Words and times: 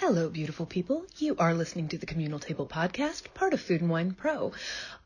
Hello, 0.00 0.28
beautiful 0.28 0.64
people. 0.64 1.04
You 1.16 1.34
are 1.40 1.52
listening 1.52 1.88
to 1.88 1.98
the 1.98 2.06
Communal 2.06 2.38
Table 2.38 2.68
Podcast, 2.68 3.34
part 3.34 3.52
of 3.52 3.60
Food 3.60 3.80
and 3.80 3.90
Wine 3.90 4.12
Pro. 4.12 4.52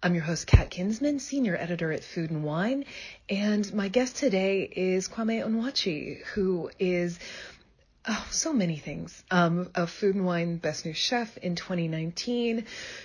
I'm 0.03 0.15
your 0.15 0.23
host, 0.23 0.47
Kat 0.47 0.69
Kinsman, 0.69 1.19
senior 1.19 1.57
editor 1.57 1.91
at 1.91 2.05
Food 2.05 2.31
and 2.31 2.45
Wine, 2.45 2.85
and 3.31 3.73
my 3.73 3.89
guest 3.89 4.17
today 4.17 4.71
is 4.71 5.09
Kwame 5.09 5.43
Onwuachi, 5.43 6.23
who 6.35 6.71
is 6.79 7.19
Oh, 8.05 8.27
so 8.33 8.53
many 8.53 8.79
things. 8.79 9.23
Um, 9.31 9.71
a 9.77 9.87
Food 9.87 10.17
and 10.17 10.27
Wine 10.27 10.57
Best 10.57 10.85
New 10.85 10.93
Chef 10.93 11.37
in 11.37 11.55
2019, 11.55 12.65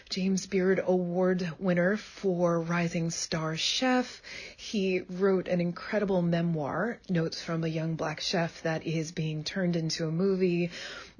James 0.09 0.47
Beard 0.47 0.81
Award 0.83 1.51
winner 1.59 1.97
for 1.97 2.59
Rising 2.59 3.11
Star 3.11 3.55
Chef. 3.55 4.23
He 4.55 5.01
wrote 5.01 5.49
an 5.49 5.61
incredible 5.61 6.23
memoir, 6.23 6.97
Notes 7.09 7.39
from 7.39 7.63
a 7.63 7.67
Young 7.67 7.93
Black 7.93 8.21
Chef, 8.21 8.63
that 8.63 8.87
is 8.87 9.11
being 9.11 9.43
turned 9.43 9.75
into 9.75 10.07
a 10.07 10.11
movie. 10.11 10.71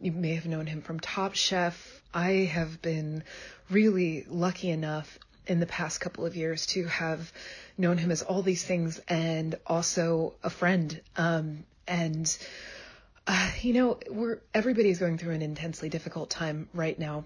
You 0.02 0.12
may 0.12 0.34
have 0.34 0.48
known 0.48 0.66
him 0.66 0.82
from 0.82 1.00
Top 1.00 1.36
Chef. 1.36 2.02
I 2.11 2.32
have 2.52 2.82
been 2.82 3.24
really 3.69 4.25
lucky 4.28 4.71
enough 4.71 5.19
in 5.46 5.60
the 5.60 5.68
past 5.68 6.02
couple 6.02 6.25
of 6.25 6.36
years 6.36 6.66
to 6.68 6.86
have 6.86 7.32
known 7.78 8.00
him 8.00 8.10
as 8.10 8.24
all 8.24 8.41
these 8.41 8.64
things 8.64 9.00
and 9.07 9.54
also 9.68 10.33
a 10.41 10.50
friend. 10.50 11.00
Um, 11.16 11.64
and 11.88 12.38
uh, 13.28 13.52
you 13.62 13.74
know, 13.74 14.00
we're 14.10 14.40
everybody's 14.54 15.00
going 15.00 15.18
through 15.18 15.34
an 15.34 15.42
intensely 15.42 15.90
difficult 15.90 16.30
time 16.30 16.70
right 16.74 16.98
now. 16.98 17.26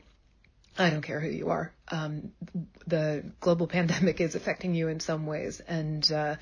I 0.77 0.89
don't 0.89 1.01
care 1.01 1.19
who 1.19 1.29
you 1.29 1.49
are. 1.49 1.73
Um, 1.89 2.31
the 2.87 3.25
global 3.41 3.67
pandemic 3.77 4.21
is 4.21 4.35
affecting 4.35 4.73
you 4.73 4.87
in 4.87 4.99
some 4.99 5.25
ways, 5.25 5.59
and 5.59 6.09
uh, 6.11 6.35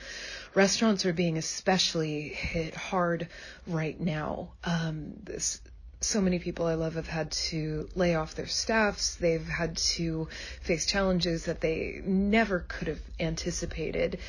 restaurants 0.53 1.05
are 1.05 1.13
being 1.13 1.37
especially 1.37 2.29
hit 2.29 2.75
hard 2.75 3.27
right 3.67 3.99
now. 3.99 4.51
Um, 4.63 5.13
this, 5.23 5.61
so 6.01 6.21
many 6.21 6.39
people 6.39 6.65
I 6.65 6.75
love 6.75 6.93
have 6.93 7.07
had 7.07 7.31
to 7.31 7.89
lay 7.95 8.15
off 8.15 8.35
their 8.35 8.47
staffs. 8.47 9.15
They've 9.15 9.45
had 9.45 9.77
to 9.77 10.29
face 10.61 10.85
challenges 10.85 11.45
that 11.45 11.59
they 11.59 12.01
never 12.05 12.59
could 12.59 12.87
have 12.87 13.01
anticipated, 13.19 14.19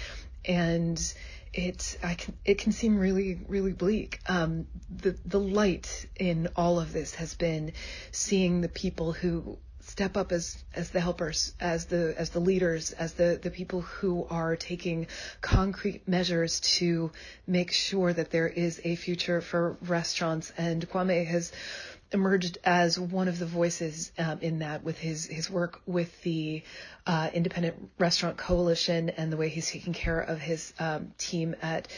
and 0.44 1.14
it 1.52 1.98
I 2.02 2.14
can 2.14 2.34
it 2.44 2.58
can 2.58 2.72
seem 2.72 2.98
really 2.98 3.41
really 3.48 3.72
bleak. 3.72 4.20
Um, 4.27 4.66
the 4.94 5.16
the 5.24 5.41
light 5.41 6.06
in 6.16 6.48
all 6.56 6.78
of 6.78 6.92
this 6.92 7.14
has 7.16 7.34
been 7.34 7.72
seeing 8.12 8.60
the 8.60 8.69
people 8.69 9.12
who 9.12 9.58
step 9.80 10.16
up 10.16 10.30
as 10.30 10.62
as 10.74 10.91
the 10.91 11.00
helpers, 11.00 11.55
as 11.60 11.86
the 11.86 12.14
as 12.16 12.30
the 12.30 12.41
leaders, 12.41 12.92
as 12.92 13.14
the 13.14 13.38
the 13.42 13.50
people 13.50 13.80
who 13.80 14.27
are 14.30 14.55
taking 14.55 15.06
concrete 15.41 16.06
measures 16.06 16.60
to 16.60 17.10
make 17.47 17.72
sure 17.72 18.12
that 18.12 18.30
there 18.30 18.48
is 18.48 18.80
a 18.84 18.94
future 18.94 19.41
for 19.41 19.77
restaurants. 19.82 20.52
And 20.56 20.88
Kwame 20.88 21.27
has 21.27 21.52
emerged 22.12 22.58
as 22.64 22.98
one 22.98 23.28
of 23.28 23.39
the 23.39 23.47
voices 23.47 24.11
um, 24.19 24.39
in 24.41 24.61
that 24.61 24.83
with 24.83 24.98
his 24.98 25.27
his 25.27 25.50
work 25.50 25.80
with 25.86 26.20
the 26.22 26.62
uh, 27.06 27.30
Independent 27.33 27.91
Restaurant 27.98 28.36
Coalition 28.36 29.11
and 29.11 29.33
the 29.33 29.36
way 29.36 29.48
he's 29.48 29.70
taking 29.70 29.92
care 29.92 30.20
of 30.20 30.41
his 30.41 30.72
um, 30.78 31.12
team 31.19 31.55
at 31.62 31.88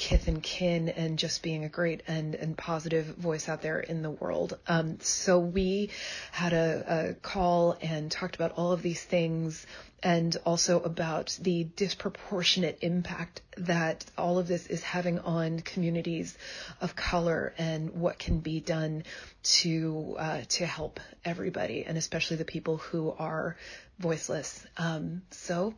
Kith 0.00 0.28
and 0.28 0.42
Kin 0.42 0.88
and 0.88 1.18
just 1.18 1.42
being 1.42 1.62
a 1.64 1.68
great 1.68 2.02
and 2.08 2.34
and 2.34 2.56
positive 2.56 3.04
voice 3.04 3.50
out 3.50 3.60
there 3.60 3.78
in 3.78 4.00
the 4.00 4.10
world. 4.10 4.58
Um, 4.66 4.98
so 5.00 5.38
we 5.38 5.90
had 6.32 6.54
a, 6.54 7.10
a 7.10 7.14
call 7.14 7.76
and 7.82 8.10
talked 8.10 8.34
about 8.34 8.52
all 8.52 8.72
of 8.72 8.80
these 8.80 9.04
things 9.04 9.66
and 10.02 10.34
also 10.46 10.80
about 10.80 11.38
the 11.42 11.64
disproportionate 11.64 12.78
impact 12.80 13.42
that 13.58 14.06
all 14.16 14.38
of 14.38 14.48
this 14.48 14.66
is 14.68 14.82
having 14.82 15.18
on 15.18 15.60
communities 15.60 16.38
of 16.80 16.96
color 16.96 17.52
and 17.58 17.90
what 17.90 18.18
can 18.18 18.40
be 18.40 18.58
done 18.58 19.04
to 19.42 20.16
uh, 20.18 20.40
to 20.48 20.64
help 20.64 20.98
everybody 21.26 21.84
and 21.84 21.98
especially 21.98 22.38
the 22.38 22.46
people 22.46 22.78
who 22.78 23.14
are 23.18 23.54
voiceless. 23.98 24.66
Um, 24.78 25.20
so 25.30 25.74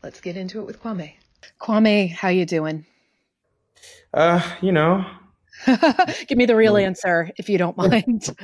let's 0.00 0.20
get 0.20 0.36
into 0.36 0.60
it 0.60 0.64
with 0.64 0.80
Kwame. 0.80 1.14
Kwame, 1.60 2.08
how 2.08 2.28
you 2.28 2.46
doing? 2.46 2.86
Uh, 4.12 4.40
you 4.60 4.72
know. 4.72 5.04
Give 6.26 6.38
me 6.38 6.46
the 6.46 6.56
real 6.56 6.76
answer 6.76 7.30
if 7.36 7.48
you 7.48 7.58
don't 7.58 7.76
mind. 7.76 8.34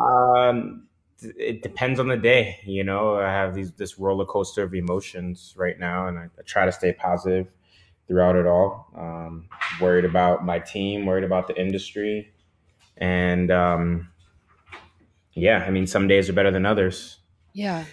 Um, 0.00 0.88
it 1.20 1.62
depends 1.62 2.00
on 2.00 2.08
the 2.08 2.16
day. 2.16 2.58
You 2.64 2.84
know, 2.84 3.16
I 3.16 3.28
have 3.28 3.54
these 3.54 3.72
this 3.72 3.98
roller 3.98 4.24
coaster 4.24 4.62
of 4.62 4.74
emotions 4.74 5.54
right 5.56 5.78
now, 5.78 6.08
and 6.08 6.18
I, 6.18 6.24
I 6.24 6.42
try 6.44 6.64
to 6.64 6.72
stay 6.72 6.92
positive 6.92 7.48
throughout 8.08 8.36
it 8.36 8.46
all. 8.46 8.88
Um, 8.96 9.48
worried 9.80 10.04
about 10.04 10.44
my 10.44 10.58
team, 10.58 11.06
worried 11.06 11.24
about 11.24 11.48
the 11.48 11.60
industry, 11.60 12.32
and 12.96 13.50
um, 13.50 14.08
yeah, 15.34 15.64
I 15.66 15.70
mean, 15.70 15.86
some 15.86 16.08
days 16.08 16.28
are 16.28 16.32
better 16.32 16.50
than 16.50 16.66
others. 16.66 17.18
Yeah. 17.52 17.84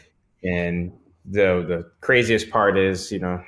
And 0.43 0.93
the 1.25 1.63
the 1.67 1.91
craziest 2.01 2.49
part 2.49 2.77
is, 2.77 3.11
you 3.11 3.19
know, 3.19 3.43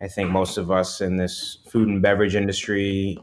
I 0.00 0.08
think 0.08 0.30
most 0.30 0.58
of 0.58 0.70
us 0.70 1.00
in 1.00 1.16
this 1.16 1.58
food 1.68 1.88
and 1.88 2.00
beverage 2.00 2.36
industry, 2.36 3.18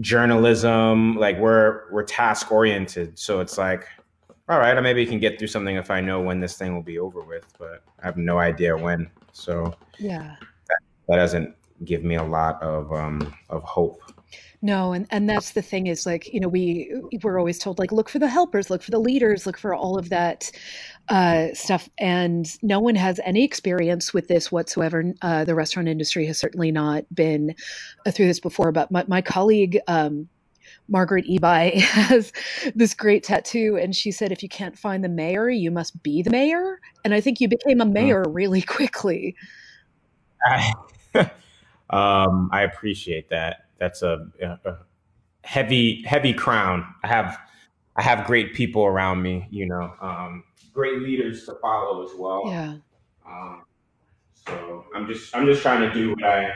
journalism, 0.00 1.16
like 1.16 1.38
we're 1.38 1.90
we're 1.92 2.04
task 2.04 2.50
oriented. 2.50 3.18
So 3.18 3.40
it's 3.40 3.58
like 3.58 3.86
all 4.50 4.58
right, 4.58 4.76
I 4.76 4.80
maybe 4.80 5.06
can 5.06 5.20
get 5.20 5.38
through 5.38 5.48
something 5.48 5.76
if 5.76 5.92
I 5.92 6.00
know 6.00 6.20
when 6.20 6.40
this 6.40 6.58
thing 6.58 6.74
will 6.74 6.82
be 6.82 6.98
over 6.98 7.20
with, 7.20 7.46
but 7.56 7.84
I 8.02 8.06
have 8.06 8.16
no 8.16 8.40
idea 8.40 8.76
when. 8.76 9.08
So 9.32 9.76
yeah, 9.96 10.34
that, 10.66 10.78
that 11.08 11.16
doesn't 11.16 11.54
give 11.84 12.02
me 12.02 12.16
a 12.16 12.24
lot 12.24 12.60
of 12.60 12.92
um, 12.92 13.32
of 13.48 13.62
hope. 13.62 14.02
No, 14.60 14.92
and 14.92 15.06
and 15.10 15.30
that's 15.30 15.52
the 15.52 15.62
thing 15.62 15.86
is 15.86 16.04
like 16.04 16.34
you 16.34 16.40
know 16.40 16.48
we 16.48 16.92
we're 17.22 17.38
always 17.38 17.60
told 17.60 17.78
like 17.78 17.92
look 17.92 18.08
for 18.08 18.18
the 18.18 18.28
helpers, 18.28 18.70
look 18.70 18.82
for 18.82 18.90
the 18.90 18.98
leaders, 18.98 19.46
look 19.46 19.56
for 19.56 19.72
all 19.72 19.96
of 19.96 20.08
that 20.08 20.50
uh, 21.10 21.48
stuff, 21.54 21.88
and 21.98 22.56
no 22.62 22.80
one 22.80 22.94
has 22.94 23.20
any 23.24 23.44
experience 23.44 24.14
with 24.14 24.28
this 24.28 24.50
whatsoever. 24.50 25.12
Uh, 25.22 25.44
the 25.44 25.54
restaurant 25.54 25.88
industry 25.88 26.24
has 26.26 26.38
certainly 26.38 26.70
not 26.70 27.04
been 27.14 27.54
uh, 28.06 28.10
through 28.10 28.26
this 28.26 28.40
before. 28.40 28.72
But 28.72 28.90
my 28.90 29.04
my 29.06 29.20
colleague. 29.20 29.78
Um, 29.86 30.28
Margaret 30.88 31.24
Eby, 31.26 31.74
has 31.80 32.32
this 32.74 32.94
great 32.94 33.22
tattoo, 33.22 33.78
and 33.80 33.94
she 33.94 34.10
said, 34.10 34.32
"If 34.32 34.42
you 34.42 34.48
can't 34.48 34.76
find 34.76 35.04
the 35.04 35.08
mayor, 35.08 35.48
you 35.48 35.70
must 35.70 36.02
be 36.02 36.22
the 36.22 36.30
mayor." 36.30 36.80
And 37.04 37.14
I 37.14 37.20
think 37.20 37.40
you 37.40 37.48
became 37.48 37.80
a 37.80 37.84
hmm. 37.84 37.92
mayor 37.92 38.24
really 38.28 38.62
quickly. 38.76 39.36
I, 40.44 40.72
um, 41.90 42.50
I 42.52 42.62
appreciate 42.62 43.28
that. 43.30 43.66
That's 43.78 44.02
a, 44.02 44.26
a, 44.42 44.76
heavy, 45.44 46.02
heavy 46.02 46.32
crown. 46.32 46.86
I 47.02 47.08
have, 47.08 47.38
I 48.00 48.02
have 48.02 48.26
great 48.26 48.54
people 48.54 48.86
around 48.86 49.20
me. 49.20 49.46
You 49.50 49.66
know, 49.66 49.92
um, 50.00 50.42
great 50.72 51.02
leaders 51.02 51.44
to 51.44 51.54
follow 51.60 52.02
as 52.02 52.12
well. 52.18 52.44
Yeah. 52.46 52.76
Um, 53.26 53.64
so 54.34 54.86
I'm 54.94 55.06
just, 55.06 55.36
I'm 55.36 55.44
just 55.44 55.60
trying 55.60 55.86
to 55.86 55.92
do 55.92 56.12
what 56.12 56.24
I 56.24 56.54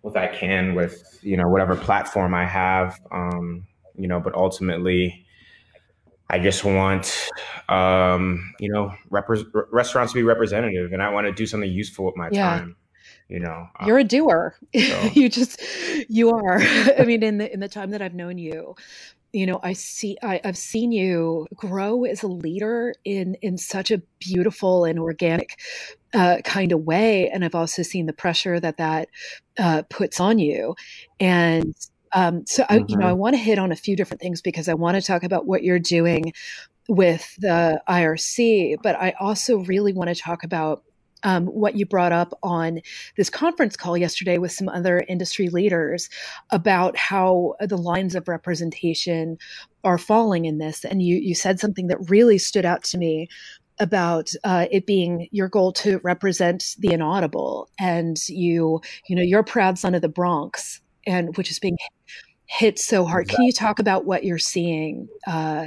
what 0.00 0.16
I 0.16 0.26
can 0.26 0.74
with 0.74 1.18
you 1.20 1.36
know 1.36 1.50
whatever 1.50 1.76
platform 1.76 2.32
I 2.32 2.46
have. 2.46 2.98
Um, 3.12 3.66
you 3.94 4.08
know, 4.08 4.20
but 4.20 4.34
ultimately, 4.34 5.26
I 6.30 6.38
just 6.38 6.64
want 6.64 7.28
um, 7.68 8.54
you 8.58 8.72
know 8.72 8.94
repre- 9.10 9.66
restaurants 9.70 10.14
to 10.14 10.18
be 10.18 10.22
representative, 10.22 10.94
and 10.94 11.02
I 11.02 11.10
want 11.10 11.26
to 11.26 11.32
do 11.34 11.46
something 11.46 11.70
useful 11.70 12.06
with 12.06 12.16
my 12.16 12.30
yeah. 12.32 12.42
time. 12.42 12.76
You 13.28 13.40
know, 13.40 13.68
um, 13.78 13.86
you're 13.86 13.98
a 13.98 14.04
doer. 14.04 14.54
So. 14.74 15.10
you 15.12 15.28
just 15.28 15.60
you 16.08 16.30
are. 16.30 16.58
I 16.98 17.04
mean, 17.06 17.22
in 17.22 17.36
the 17.36 17.52
in 17.52 17.60
the 17.60 17.68
time 17.68 17.90
that 17.90 18.00
I've 18.00 18.14
known 18.14 18.38
you, 18.38 18.76
you 19.34 19.46
know 19.46 19.58
i 19.62 19.72
see 19.72 20.16
I, 20.22 20.40
have 20.44 20.56
seen 20.56 20.92
you 20.92 21.46
grow 21.54 22.04
as 22.04 22.22
a 22.22 22.28
leader 22.28 22.94
in 23.04 23.34
in 23.42 23.58
such 23.58 23.90
a 23.90 24.00
beautiful 24.20 24.84
and 24.84 24.98
organic 24.98 25.58
uh, 26.14 26.38
kind 26.44 26.70
of 26.72 26.80
way 26.82 27.28
and 27.28 27.44
i've 27.44 27.56
also 27.56 27.82
seen 27.82 28.06
the 28.06 28.12
pressure 28.12 28.60
that 28.60 28.76
that 28.76 29.08
uh, 29.58 29.82
puts 29.90 30.20
on 30.20 30.38
you 30.38 30.76
and 31.18 31.74
um, 32.12 32.46
so 32.46 32.64
I, 32.68 32.78
mm-hmm. 32.78 32.84
you 32.88 32.96
know 32.96 33.06
i 33.06 33.10
mm-hmm. 33.10 33.18
want 33.18 33.34
to 33.34 33.42
hit 33.42 33.58
on 33.58 33.72
a 33.72 33.76
few 33.76 33.96
different 33.96 34.20
things 34.20 34.40
because 34.40 34.68
i 34.68 34.74
want 34.74 34.94
to 34.94 35.02
talk 35.02 35.24
about 35.24 35.46
what 35.46 35.64
you're 35.64 35.80
doing 35.80 36.32
with 36.88 37.34
the 37.38 37.82
irc 37.88 38.76
but 38.82 38.94
i 38.96 39.14
also 39.18 39.58
really 39.58 39.92
want 39.92 40.14
to 40.14 40.14
talk 40.14 40.44
about 40.44 40.84
um, 41.24 41.46
what 41.46 41.76
you 41.76 41.86
brought 41.86 42.12
up 42.12 42.38
on 42.42 42.80
this 43.16 43.30
conference 43.30 43.76
call 43.76 43.96
yesterday 43.96 44.38
with 44.38 44.52
some 44.52 44.68
other 44.68 45.04
industry 45.08 45.48
leaders 45.48 46.08
about 46.50 46.96
how 46.96 47.54
the 47.60 47.78
lines 47.78 48.14
of 48.14 48.28
representation 48.28 49.38
are 49.82 49.98
falling 49.98 50.44
in 50.44 50.58
this. 50.58 50.84
And 50.84 51.02
you, 51.02 51.16
you 51.16 51.34
said 51.34 51.58
something 51.58 51.88
that 51.88 52.10
really 52.10 52.38
stood 52.38 52.64
out 52.64 52.84
to 52.84 52.98
me 52.98 53.28
about 53.80 54.30
uh, 54.44 54.66
it 54.70 54.86
being 54.86 55.28
your 55.32 55.48
goal 55.48 55.72
to 55.72 55.98
represent 56.04 56.76
the 56.78 56.92
inaudible 56.92 57.68
and 57.78 58.16
you 58.28 58.80
you 59.08 59.16
know 59.16 59.22
you're 59.22 59.40
a 59.40 59.44
proud 59.44 59.76
son 59.76 59.96
of 59.96 60.02
the 60.02 60.08
bronx 60.08 60.80
and 61.06 61.36
which 61.36 61.50
is 61.50 61.58
being 61.58 61.76
hit 62.46 62.78
so 62.78 63.04
hard 63.04 63.24
exactly. 63.24 63.36
can 63.36 63.46
you 63.46 63.52
talk 63.52 63.80
about 63.80 64.04
what 64.04 64.22
you're 64.22 64.38
seeing 64.38 65.08
uh, 65.26 65.66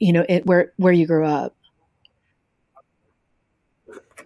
you 0.00 0.12
know 0.12 0.24
it, 0.28 0.44
where 0.46 0.72
where 0.76 0.92
you 0.92 1.06
grew 1.06 1.24
up 1.24 1.55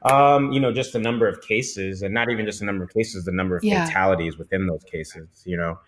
um, 0.02 0.52
you 0.52 0.60
know, 0.60 0.72
just 0.72 0.92
the 0.92 0.98
number 0.98 1.28
of 1.28 1.42
cases, 1.42 2.02
and 2.02 2.14
not 2.14 2.30
even 2.30 2.46
just 2.46 2.60
the 2.60 2.66
number 2.66 2.84
of 2.84 2.92
cases, 2.92 3.24
the 3.24 3.32
number 3.32 3.56
of 3.56 3.64
yeah. 3.64 3.86
fatalities 3.86 4.38
within 4.38 4.66
those 4.66 4.82
cases. 4.84 5.28
You 5.44 5.56
know, 5.56 5.78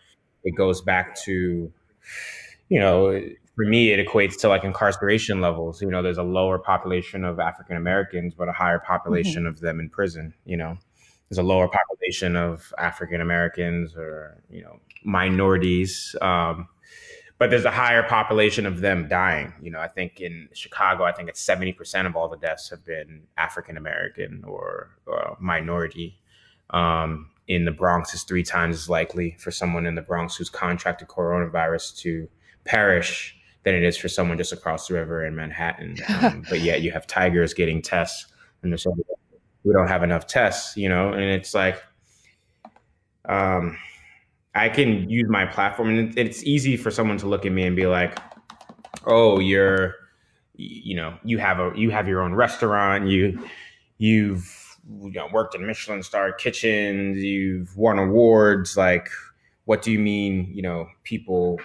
it 0.44 0.52
goes 0.52 0.80
back 0.82 1.16
to, 1.22 1.72
you 2.68 2.80
know, 2.80 3.20
for 3.54 3.64
me, 3.64 3.90
it 3.90 4.06
equates 4.06 4.38
to 4.40 4.48
like 4.48 4.64
incarceration 4.64 5.40
levels. 5.40 5.82
You 5.82 5.90
know, 5.90 6.02
there's 6.02 6.18
a 6.18 6.22
lower 6.22 6.58
population 6.58 7.24
of 7.24 7.38
African 7.38 7.76
Americans, 7.76 8.34
but 8.34 8.48
a 8.48 8.52
higher 8.52 8.78
population 8.78 9.42
mm-hmm. 9.42 9.48
of 9.48 9.60
them 9.60 9.80
in 9.80 9.88
prison. 9.88 10.34
You 10.44 10.56
know, 10.56 10.76
there's 11.28 11.38
a 11.38 11.42
lower 11.42 11.68
population 11.68 12.36
of 12.36 12.72
African 12.78 13.20
Americans 13.20 13.94
or 13.96 14.42
you 14.50 14.62
know 14.62 14.78
minorities, 15.04 16.14
um, 16.20 16.68
but 17.42 17.50
there's 17.50 17.64
a 17.64 17.72
higher 17.72 18.04
population 18.04 18.66
of 18.66 18.82
them 18.82 19.08
dying. 19.08 19.52
You 19.60 19.72
know, 19.72 19.80
I 19.80 19.88
think 19.88 20.20
in 20.20 20.48
Chicago, 20.52 21.02
I 21.02 21.10
think 21.10 21.28
it's 21.28 21.40
seventy 21.40 21.72
percent 21.72 22.06
of 22.06 22.14
all 22.14 22.28
the 22.28 22.36
deaths 22.36 22.70
have 22.70 22.84
been 22.84 23.24
African 23.36 23.76
American 23.76 24.44
or, 24.46 24.90
or, 25.06 25.36
minority. 25.40 26.20
Um, 26.70 27.30
in 27.48 27.64
the 27.64 27.72
Bronx, 27.72 28.14
is 28.14 28.22
three 28.22 28.44
times 28.44 28.76
as 28.76 28.88
likely 28.88 29.34
for 29.40 29.50
someone 29.50 29.86
in 29.86 29.96
the 29.96 30.02
Bronx 30.02 30.36
who's 30.36 30.48
contracted 30.50 31.08
coronavirus 31.08 31.96
to 32.02 32.28
perish 32.64 33.36
than 33.64 33.74
it 33.74 33.82
is 33.82 33.96
for 33.96 34.08
someone 34.08 34.38
just 34.38 34.52
across 34.52 34.86
the 34.86 34.94
river 34.94 35.24
in 35.26 35.34
Manhattan. 35.34 35.96
Um, 36.22 36.44
but 36.48 36.60
yet 36.60 36.82
you 36.82 36.92
have 36.92 37.08
tigers 37.08 37.54
getting 37.54 37.82
tests, 37.82 38.26
and 38.62 38.70
they're 38.70 38.78
saying 38.78 38.94
we 39.64 39.72
don't 39.72 39.88
have 39.88 40.04
enough 40.04 40.28
tests, 40.28 40.76
you 40.76 40.88
know. 40.88 41.12
And 41.12 41.24
it's 41.24 41.54
like, 41.54 41.82
um, 43.24 43.76
I 44.54 44.68
can 44.68 45.08
use 45.08 45.28
my 45.28 45.46
platform, 45.46 45.98
and 45.98 46.18
it's 46.18 46.42
easy 46.44 46.76
for 46.76 46.90
someone 46.90 47.16
to 47.18 47.26
look 47.26 47.46
at 47.46 47.52
me 47.52 47.64
and 47.64 47.74
be 47.74 47.86
like, 47.86 48.18
"Oh, 49.06 49.38
you're, 49.38 49.94
you 50.54 50.94
know, 50.94 51.18
you 51.24 51.38
have 51.38 51.58
a 51.58 51.72
you 51.74 51.90
have 51.90 52.08
your 52.08 52.22
own 52.22 52.34
restaurant, 52.34 53.08
you 53.08 53.42
you've." 53.98 54.58
You 55.00 55.12
know, 55.12 55.28
worked 55.32 55.54
in 55.54 55.64
Michelin 55.64 56.02
star 56.02 56.32
kitchens, 56.32 57.22
you've 57.22 57.76
won 57.76 58.00
awards. 58.00 58.76
Like, 58.76 59.08
what 59.64 59.80
do 59.80 59.92
you 59.92 60.00
mean? 60.00 60.50
You 60.52 60.62
know, 60.62 60.88
people 61.04 61.60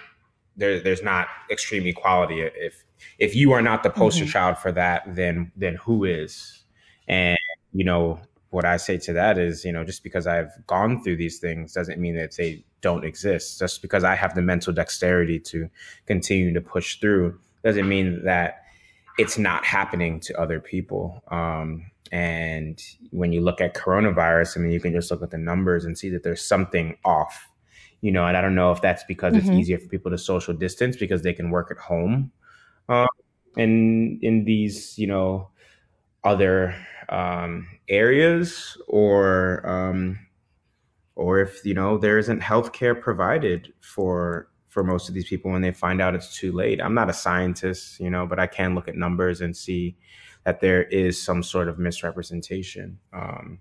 there, 0.58 0.80
there's 0.80 1.02
not 1.02 1.28
extreme 1.50 1.86
equality. 1.86 2.42
If 2.42 2.84
if 3.18 3.34
you 3.34 3.52
are 3.52 3.62
not 3.62 3.82
the 3.82 3.90
poster 3.90 4.24
mm-hmm. 4.24 4.30
child 4.30 4.58
for 4.58 4.72
that, 4.72 5.02
then 5.14 5.50
then 5.56 5.76
who 5.76 6.04
is? 6.04 6.64
And 7.06 7.38
you 7.72 7.84
know 7.84 8.20
what 8.50 8.64
I 8.64 8.76
say 8.76 8.98
to 8.98 9.12
that 9.14 9.38
is, 9.38 9.64
you 9.64 9.72
know, 9.72 9.84
just 9.84 10.02
because 10.02 10.26
I've 10.26 10.50
gone 10.66 11.02
through 11.02 11.16
these 11.16 11.38
things 11.38 11.72
doesn't 11.72 12.00
mean 12.00 12.16
that 12.16 12.36
they 12.36 12.64
don't 12.80 13.04
exist. 13.04 13.58
Just 13.58 13.82
because 13.82 14.04
I 14.04 14.14
have 14.14 14.34
the 14.34 14.42
mental 14.42 14.72
dexterity 14.72 15.40
to 15.40 15.68
continue 16.06 16.52
to 16.52 16.60
push 16.60 17.00
through 17.00 17.38
doesn't 17.64 17.88
mean 17.88 18.24
that 18.24 18.62
it's 19.18 19.38
not 19.38 19.64
happening 19.64 20.20
to 20.20 20.40
other 20.40 20.60
people. 20.60 21.22
Um, 21.28 21.90
and 22.12 22.82
when 23.10 23.32
you 23.32 23.40
look 23.40 23.60
at 23.60 23.74
coronavirus, 23.74 24.56
I 24.56 24.60
mean, 24.60 24.72
you 24.72 24.80
can 24.80 24.92
just 24.92 25.10
look 25.10 25.22
at 25.22 25.30
the 25.30 25.38
numbers 25.38 25.84
and 25.84 25.98
see 25.98 26.08
that 26.10 26.22
there's 26.22 26.44
something 26.44 26.96
off 27.04 27.48
you 28.00 28.12
know, 28.12 28.26
and 28.26 28.36
I 28.36 28.40
don't 28.40 28.54
know 28.54 28.70
if 28.70 28.80
that's 28.80 29.04
because 29.04 29.34
mm-hmm. 29.34 29.48
it's 29.48 29.58
easier 29.58 29.78
for 29.78 29.88
people 29.88 30.10
to 30.10 30.18
social 30.18 30.54
distance 30.54 30.96
because 30.96 31.22
they 31.22 31.32
can 31.32 31.50
work 31.50 31.70
at 31.70 31.78
home, 31.78 32.30
um, 32.88 33.08
in 33.56 34.18
in 34.22 34.44
these 34.44 34.98
you 34.98 35.06
know 35.06 35.48
other 36.22 36.74
um, 37.08 37.66
areas, 37.88 38.76
or 38.86 39.68
um, 39.68 40.18
or 41.18 41.40
if 41.40 41.64
you 41.64 41.74
know 41.74 41.98
there 41.98 42.16
isn't 42.16 42.40
healthcare 42.40 42.98
provided 42.98 43.72
for 43.80 44.48
for 44.68 44.84
most 44.84 45.08
of 45.08 45.14
these 45.14 45.28
people 45.28 45.50
when 45.50 45.62
they 45.62 45.72
find 45.72 46.00
out 46.00 46.14
it's 46.14 46.36
too 46.38 46.52
late. 46.52 46.80
I'm 46.80 46.94
not 46.94 47.10
a 47.10 47.12
scientist, 47.12 47.98
you 47.98 48.10
know, 48.10 48.26
but 48.26 48.38
I 48.38 48.46
can 48.46 48.74
look 48.74 48.86
at 48.86 48.94
numbers 48.94 49.40
and 49.40 49.56
see 49.56 49.96
that 50.44 50.60
there 50.60 50.84
is 50.84 51.20
some 51.20 51.42
sort 51.42 51.68
of 51.68 51.78
misrepresentation. 51.78 52.98
Um, 53.12 53.58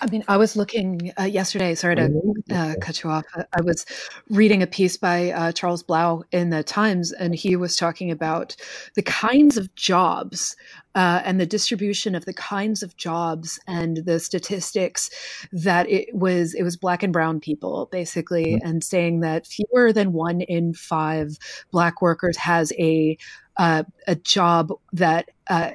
I 0.00 0.10
mean, 0.10 0.24
I 0.28 0.36
was 0.36 0.56
looking 0.56 1.12
uh, 1.18 1.24
yesterday. 1.24 1.74
Sorry 1.74 1.96
to 1.96 2.34
uh, 2.52 2.74
cut 2.80 3.02
you 3.02 3.10
off. 3.10 3.24
I 3.34 3.62
was 3.62 3.86
reading 4.28 4.62
a 4.62 4.66
piece 4.66 4.96
by 4.96 5.30
uh, 5.30 5.52
Charles 5.52 5.82
Blow 5.82 6.24
in 6.32 6.50
the 6.50 6.62
Times, 6.62 7.12
and 7.12 7.34
he 7.34 7.56
was 7.56 7.76
talking 7.76 8.10
about 8.10 8.56
the 8.94 9.02
kinds 9.02 9.56
of 9.56 9.74
jobs 9.74 10.54
uh, 10.94 11.22
and 11.24 11.40
the 11.40 11.46
distribution 11.46 12.14
of 12.14 12.24
the 12.26 12.34
kinds 12.34 12.82
of 12.82 12.96
jobs 12.96 13.58
and 13.66 13.98
the 14.04 14.20
statistics 14.20 15.10
that 15.52 15.88
it 15.88 16.14
was. 16.14 16.54
It 16.54 16.62
was 16.62 16.76
black 16.76 17.02
and 17.02 17.12
brown 17.12 17.40
people 17.40 17.88
basically, 17.90 18.56
mm-hmm. 18.56 18.66
and 18.66 18.84
saying 18.84 19.20
that 19.20 19.46
fewer 19.46 19.92
than 19.92 20.12
one 20.12 20.42
in 20.42 20.74
five 20.74 21.38
black 21.70 22.02
workers 22.02 22.36
has 22.36 22.72
a 22.78 23.16
uh, 23.56 23.84
a 24.06 24.16
job 24.16 24.70
that 24.92 25.30
uh, 25.48 25.70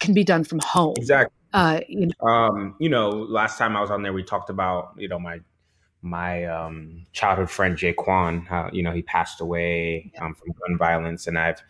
can 0.00 0.14
be 0.14 0.24
done 0.24 0.44
from 0.44 0.60
home. 0.60 0.94
Exactly 0.96 1.37
uh, 1.52 1.80
you 1.88 2.06
know. 2.06 2.28
Um, 2.28 2.76
you 2.78 2.88
know, 2.88 3.10
last 3.10 3.58
time 3.58 3.76
I 3.76 3.80
was 3.80 3.90
on 3.90 4.02
there, 4.02 4.12
we 4.12 4.22
talked 4.22 4.50
about 4.50 4.94
you 4.96 5.08
know 5.08 5.18
my 5.18 5.40
my 6.02 6.44
um, 6.44 7.06
childhood 7.12 7.50
friend 7.50 7.76
Jaquan. 7.76 8.46
How 8.46 8.70
you 8.72 8.82
know 8.82 8.92
he 8.92 9.02
passed 9.02 9.40
away 9.40 10.12
um, 10.20 10.34
from 10.34 10.52
gun 10.52 10.78
violence, 10.78 11.26
and 11.26 11.38
I've 11.38 11.62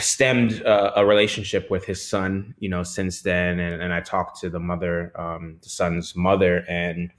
stemmed 0.00 0.62
uh, 0.64 0.92
a 0.96 1.06
relationship 1.06 1.70
with 1.70 1.84
his 1.84 2.06
son. 2.06 2.54
You 2.58 2.68
know, 2.68 2.82
since 2.82 3.22
then, 3.22 3.58
and, 3.58 3.82
and 3.82 3.92
I 3.92 4.00
talked 4.00 4.40
to 4.40 4.50
the 4.50 4.60
mother, 4.60 5.12
um, 5.20 5.58
the 5.62 5.68
son's 5.68 6.16
mother, 6.16 6.64
and 6.68 7.10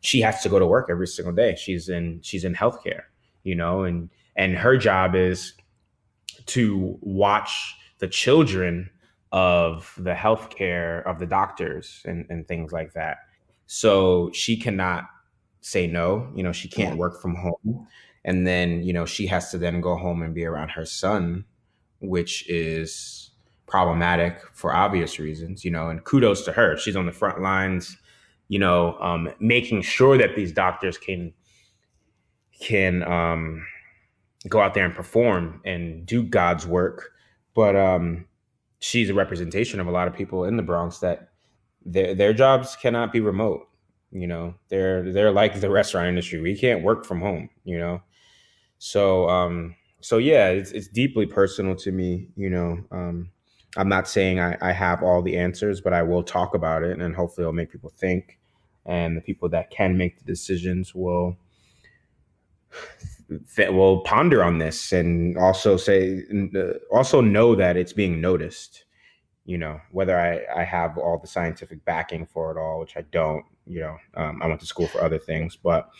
she 0.00 0.20
has 0.22 0.42
to 0.42 0.48
go 0.48 0.58
to 0.58 0.66
work 0.66 0.88
every 0.90 1.06
single 1.06 1.34
day. 1.34 1.56
She's 1.56 1.88
in 1.88 2.20
she's 2.22 2.44
in 2.44 2.54
healthcare. 2.54 3.02
You 3.42 3.54
know, 3.54 3.84
and 3.84 4.10
and 4.36 4.56
her 4.56 4.76
job 4.76 5.14
is 5.14 5.54
to 6.46 6.98
watch 7.00 7.76
the 7.98 8.08
children 8.08 8.90
of 9.32 9.94
the 9.96 10.12
healthcare 10.14 11.04
of 11.06 11.18
the 11.18 11.26
doctors 11.26 12.02
and, 12.04 12.26
and 12.30 12.46
things 12.48 12.72
like 12.72 12.92
that. 12.94 13.18
So 13.66 14.30
she 14.32 14.56
cannot 14.56 15.04
say 15.60 15.86
no. 15.86 16.30
You 16.34 16.42
know, 16.42 16.52
she 16.52 16.68
can't 16.68 16.96
work 16.96 17.20
from 17.20 17.36
home. 17.36 17.86
And 18.24 18.46
then, 18.46 18.82
you 18.82 18.92
know, 18.92 19.06
she 19.06 19.26
has 19.28 19.50
to 19.52 19.58
then 19.58 19.80
go 19.80 19.96
home 19.96 20.22
and 20.22 20.34
be 20.34 20.44
around 20.44 20.70
her 20.70 20.84
son, 20.84 21.44
which 22.00 22.48
is 22.48 23.30
problematic 23.66 24.42
for 24.52 24.74
obvious 24.74 25.18
reasons, 25.18 25.64
you 25.64 25.70
know, 25.70 25.88
and 25.88 26.04
kudos 26.04 26.44
to 26.44 26.52
her. 26.52 26.76
She's 26.76 26.96
on 26.96 27.06
the 27.06 27.12
front 27.12 27.40
lines, 27.40 27.96
you 28.48 28.58
know, 28.58 28.98
um, 29.00 29.30
making 29.38 29.82
sure 29.82 30.18
that 30.18 30.34
these 30.34 30.52
doctors 30.52 30.98
can 30.98 31.32
can 32.60 33.02
um, 33.04 33.66
go 34.48 34.60
out 34.60 34.74
there 34.74 34.84
and 34.84 34.94
perform 34.94 35.62
and 35.64 36.04
do 36.04 36.22
God's 36.22 36.66
work. 36.66 37.12
But 37.54 37.74
um, 37.74 38.26
she's 38.80 39.10
a 39.10 39.14
representation 39.14 39.78
of 39.78 39.86
a 39.86 39.90
lot 39.90 40.08
of 40.08 40.14
people 40.14 40.44
in 40.44 40.56
the 40.56 40.62
Bronx 40.62 40.98
that 40.98 41.28
their 41.84 42.14
their 42.14 42.32
jobs 42.32 42.76
cannot 42.76 43.12
be 43.12 43.20
remote. 43.20 43.68
You 44.10 44.26
know, 44.26 44.54
they're 44.68 45.12
they're 45.12 45.30
like 45.30 45.60
the 45.60 45.70
restaurant 45.70 46.08
industry. 46.08 46.40
We 46.40 46.58
can't 46.58 46.82
work 46.82 47.04
from 47.04 47.20
home. 47.20 47.48
You 47.64 47.78
know, 47.78 48.02
so 48.78 49.28
um, 49.28 49.76
so 50.00 50.18
yeah, 50.18 50.48
it's 50.48 50.72
it's 50.72 50.88
deeply 50.88 51.26
personal 51.26 51.76
to 51.76 51.92
me. 51.92 52.28
You 52.36 52.50
know, 52.50 52.78
um, 52.90 53.30
I'm 53.76 53.88
not 53.88 54.08
saying 54.08 54.40
I, 54.40 54.56
I 54.60 54.72
have 54.72 55.02
all 55.02 55.22
the 55.22 55.36
answers, 55.36 55.80
but 55.80 55.92
I 55.92 56.02
will 56.02 56.24
talk 56.24 56.54
about 56.54 56.82
it, 56.82 56.98
and 56.98 57.14
hopefully, 57.14 57.44
it'll 57.44 57.52
make 57.52 57.70
people 57.70 57.92
think. 57.96 58.38
And 58.86 59.16
the 59.16 59.20
people 59.20 59.48
that 59.50 59.70
can 59.70 59.96
make 59.96 60.18
the 60.18 60.24
decisions 60.24 60.94
will 60.94 61.36
that 63.56 63.72
will 63.72 64.00
ponder 64.00 64.42
on 64.42 64.58
this 64.58 64.92
and 64.92 65.38
also 65.38 65.76
say 65.76 66.24
uh, 66.56 66.72
also 66.90 67.20
know 67.20 67.54
that 67.54 67.76
it's 67.76 67.92
being 67.92 68.20
noticed 68.20 68.84
you 69.44 69.56
know 69.56 69.80
whether 69.92 70.18
i 70.18 70.40
i 70.60 70.64
have 70.64 70.98
all 70.98 71.18
the 71.18 71.26
scientific 71.26 71.84
backing 71.84 72.26
for 72.26 72.50
it 72.50 72.58
all 72.58 72.80
which 72.80 72.96
i 72.96 73.02
don't 73.12 73.44
you 73.66 73.80
know 73.80 73.96
um, 74.14 74.42
i 74.42 74.46
went 74.46 74.60
to 74.60 74.66
school 74.66 74.86
for 74.86 75.00
other 75.00 75.18
things 75.18 75.56
but 75.56 75.90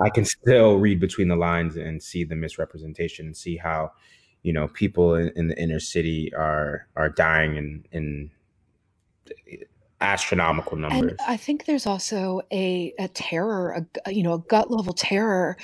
i 0.00 0.10
can 0.10 0.24
still 0.24 0.78
read 0.78 0.98
between 0.98 1.28
the 1.28 1.36
lines 1.36 1.76
and 1.76 2.02
see 2.02 2.24
the 2.24 2.34
misrepresentation 2.34 3.26
and 3.26 3.36
see 3.36 3.56
how 3.56 3.90
you 4.42 4.52
know 4.52 4.66
people 4.68 5.14
in, 5.14 5.30
in 5.36 5.48
the 5.48 5.60
inner 5.60 5.80
city 5.80 6.32
are 6.34 6.88
are 6.96 7.08
dying 7.08 7.56
in 7.56 7.84
in 7.92 8.30
astronomical 10.00 10.76
numbers. 10.76 11.12
And 11.12 11.20
I 11.26 11.36
think 11.36 11.64
there's 11.64 11.86
also 11.86 12.42
a, 12.50 12.92
a 12.98 13.08
terror, 13.08 13.86
a, 14.04 14.12
you 14.12 14.22
know, 14.22 14.34
a 14.34 14.38
gut 14.40 14.70
level 14.70 14.92
terror 14.92 15.56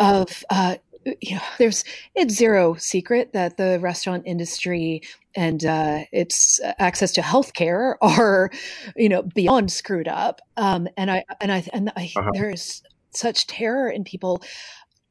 of 0.00 0.42
uh, 0.50 0.76
you 1.04 1.36
know, 1.36 1.42
there's 1.58 1.84
it's 2.14 2.34
zero 2.34 2.74
secret 2.74 3.32
that 3.32 3.56
the 3.56 3.78
restaurant 3.80 4.24
industry 4.26 5.02
and 5.34 5.64
uh, 5.64 6.00
its 6.12 6.60
access 6.78 7.12
to 7.12 7.20
healthcare 7.20 7.94
are, 8.02 8.50
you 8.96 9.08
know, 9.08 9.22
beyond 9.22 9.72
screwed 9.72 10.08
up. 10.08 10.40
Um, 10.56 10.88
and 10.96 11.10
I 11.10 11.24
and 11.40 11.52
I 11.52 11.64
and 11.72 11.92
I, 11.96 12.10
uh-huh. 12.16 12.30
there's 12.34 12.82
such 13.10 13.46
terror 13.46 13.88
in 13.88 14.04
people. 14.04 14.42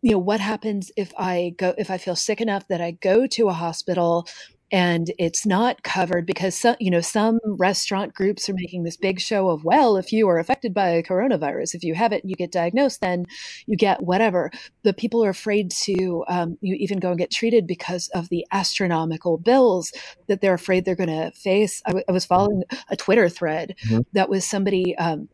You 0.02 0.12
know, 0.12 0.20
what 0.20 0.40
happens 0.40 0.92
if 0.96 1.12
I 1.18 1.54
go 1.58 1.74
if 1.78 1.90
I 1.90 1.98
feel 1.98 2.16
sick 2.16 2.40
enough 2.40 2.68
that 2.70 2.82
I 2.82 2.92
go 2.92 3.28
to 3.28 3.50
a 3.50 3.54
hospital 3.54 4.28
and 4.72 5.12
it's 5.18 5.46
not 5.46 5.84
covered 5.84 6.26
because 6.26 6.56
some, 6.56 6.76
you 6.80 6.92
know 6.92 7.02
some 7.02 7.40
restaurant 7.44 8.14
groups 8.14 8.50
are 8.50 8.54
making 8.54 8.84
this 8.84 8.98
big 8.98 9.20
show 9.20 9.50
of 9.50 9.64
well 9.64 9.98
if 9.98 10.12
you 10.12 10.28
are 10.28 10.38
affected 10.38 10.74
by 10.74 10.90
a 10.90 11.04
coronavirus 11.04 11.76
if 11.76 11.84
you 11.84 11.96
have 11.96 12.12
it 12.12 12.24
and 12.24 12.30
you 12.30 12.36
get 12.36 12.52
diagnosed 12.52 13.02
then 13.02 13.26
you 13.66 13.76
get 13.76 14.04
whatever 14.04 14.52
but 14.84 14.98
people 14.98 15.24
are 15.24 15.30
afraid 15.30 15.72
to 15.72 16.24
um, 16.28 16.58
you 16.62 16.76
even 16.76 17.00
go 17.00 17.10
and 17.10 17.20
get 17.20 17.32
treated 17.32 17.66
because 17.66 18.08
of 18.10 18.30
the 18.30 18.46
astronomical 18.52 19.38
bills 19.38 19.92
that 20.28 20.42
they're 20.42 20.54
afraid 20.54 20.86
they're 20.86 20.96
going 20.96 21.10
to 21.10 21.32
face 21.32 21.82
I, 21.86 21.90
w- 21.90 22.06
I 22.08 22.12
was 22.12 22.26
following 22.26 22.64
a 22.90 22.96
twitter 22.96 23.30
thread 23.30 23.76
mm-hmm. 23.86 24.02
that 24.14 24.30
was 24.30 24.48
somebody 24.48 24.98
um, 24.98 25.30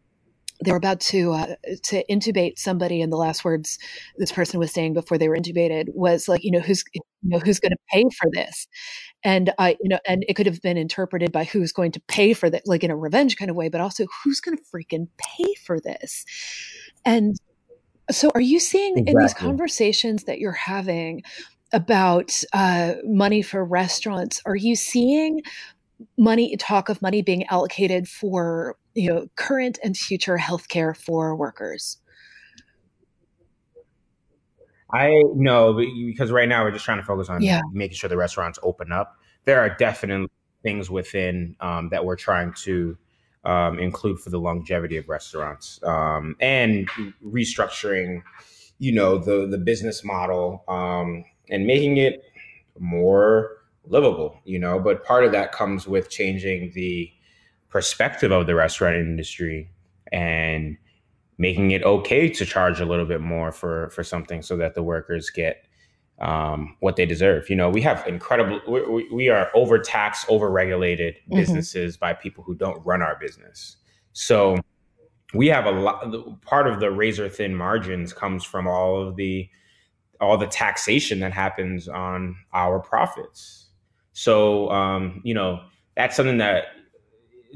they 0.63 0.71
were 0.71 0.77
about 0.77 0.99
to 1.01 1.33
uh, 1.33 1.55
to 1.83 2.03
intubate 2.09 2.57
somebody, 2.57 3.01
and 3.01 3.11
the 3.11 3.17
last 3.17 3.43
words 3.43 3.77
this 4.17 4.31
person 4.31 4.59
was 4.59 4.71
saying 4.71 4.93
before 4.93 5.17
they 5.17 5.27
were 5.27 5.35
intubated 5.35 5.87
was 5.93 6.27
like, 6.27 6.43
you 6.43 6.51
know, 6.51 6.59
who's 6.59 6.83
you 6.93 7.01
know 7.23 7.39
who's 7.39 7.59
going 7.59 7.71
to 7.71 7.77
pay 7.91 8.05
for 8.17 8.29
this, 8.31 8.67
and 9.23 9.53
I, 9.57 9.77
you 9.81 9.89
know, 9.89 9.99
and 10.07 10.23
it 10.27 10.35
could 10.35 10.45
have 10.45 10.61
been 10.61 10.77
interpreted 10.77 11.31
by 11.31 11.43
who's 11.43 11.71
going 11.71 11.91
to 11.93 11.99
pay 12.07 12.33
for 12.33 12.49
that, 12.49 12.63
like 12.65 12.83
in 12.83 12.91
a 12.91 12.95
revenge 12.95 13.37
kind 13.37 13.51
of 13.51 13.57
way, 13.57 13.69
but 13.69 13.81
also 13.81 14.05
who's 14.23 14.39
going 14.39 14.57
to 14.57 14.63
freaking 14.63 15.07
pay 15.17 15.53
for 15.65 15.79
this, 15.79 16.25
and 17.03 17.35
so 18.11 18.31
are 18.35 18.41
you 18.41 18.59
seeing 18.59 18.97
exactly. 18.97 19.11
in 19.11 19.19
these 19.19 19.33
conversations 19.33 20.23
that 20.25 20.39
you're 20.39 20.51
having 20.51 21.23
about 21.73 22.43
uh, 22.53 22.93
money 23.03 23.41
for 23.41 23.65
restaurants? 23.65 24.41
Are 24.45 24.55
you 24.55 24.75
seeing 24.75 25.41
money 26.17 26.55
talk 26.57 26.89
of 26.89 27.01
money 27.01 27.21
being 27.21 27.45
allocated 27.47 28.07
for 28.07 28.77
you 28.95 29.13
know 29.13 29.27
current 29.35 29.77
and 29.83 29.95
future 29.95 30.37
healthcare 30.37 30.95
for 30.95 31.35
workers? 31.35 31.97
I 34.91 35.23
know 35.33 35.73
because 35.73 36.31
right 36.31 36.47
now 36.47 36.63
we're 36.63 36.71
just 36.71 36.85
trying 36.85 36.99
to 36.99 37.03
focus 37.03 37.29
on 37.29 37.41
yeah. 37.41 37.61
making 37.73 37.97
sure 37.97 38.09
the 38.09 38.17
restaurants 38.17 38.59
open 38.63 38.91
up. 38.91 39.17
There 39.43 39.59
are 39.59 39.69
definitely 39.69 40.29
things 40.63 40.89
within 40.89 41.55
um, 41.59 41.89
that 41.89 42.05
we're 42.05 42.15
trying 42.15 42.53
to 42.53 42.97
um, 43.43 43.77
include 43.77 44.19
for 44.19 44.29
the 44.29 44.39
longevity 44.39 44.97
of 44.97 45.07
restaurants 45.07 45.79
um, 45.83 46.35
and 46.39 46.89
restructuring, 47.23 48.23
you 48.79 48.91
know, 48.91 49.17
the 49.17 49.47
the 49.47 49.57
business 49.57 50.03
model 50.03 50.63
um, 50.67 51.25
and 51.49 51.67
making 51.67 51.97
it 51.97 52.23
more 52.79 53.57
livable. 53.85 54.39
You 54.45 54.59
know, 54.59 54.79
but 54.79 55.03
part 55.03 55.25
of 55.25 55.31
that 55.33 55.51
comes 55.51 55.87
with 55.87 56.09
changing 56.09 56.71
the 56.73 57.11
perspective 57.75 58.31
of 58.31 58.47
the 58.47 58.55
restaurant 58.55 58.95
industry 58.95 59.69
and 60.13 60.77
making 61.37 61.71
it 61.71 61.83
okay 61.83 62.29
to 62.29 62.45
charge 62.45 62.79
a 62.79 62.85
little 62.85 63.05
bit 63.05 63.19
more 63.19 63.51
for 63.51 63.89
for 63.89 64.01
something 64.01 64.41
so 64.41 64.55
that 64.55 64.75
the 64.75 64.81
workers 64.81 65.29
get 65.29 65.67
um, 66.21 66.77
what 66.79 66.95
they 66.95 67.05
deserve. 67.05 67.49
You 67.49 67.57
know, 67.57 67.69
we 67.69 67.81
have 67.81 68.07
incredible, 68.07 68.61
we, 68.65 69.09
we 69.11 69.27
are 69.27 69.51
overtaxed, 69.53 70.25
overregulated 70.27 71.15
mm-hmm. 71.15 71.35
businesses 71.35 71.97
by 71.97 72.13
people 72.13 72.45
who 72.45 72.55
don't 72.55 72.81
run 72.85 73.01
our 73.01 73.17
business. 73.19 73.75
So 74.13 74.57
we 75.33 75.47
have 75.47 75.65
a 75.65 75.71
lot, 75.71 76.41
part 76.43 76.67
of 76.67 76.79
the 76.79 76.91
razor 76.91 77.27
thin 77.27 77.53
margins 77.53 78.13
comes 78.13 78.45
from 78.45 78.67
all 78.67 79.05
of 79.05 79.17
the, 79.17 79.49
all 80.21 80.37
the 80.37 80.47
taxation 80.47 81.19
that 81.19 81.33
happens 81.33 81.89
on 81.89 82.37
our 82.53 82.79
profits. 82.79 83.67
So, 84.13 84.69
um, 84.69 85.19
you 85.25 85.33
know, 85.33 85.59
that's 85.97 86.15
something 86.15 86.37
that 86.37 86.67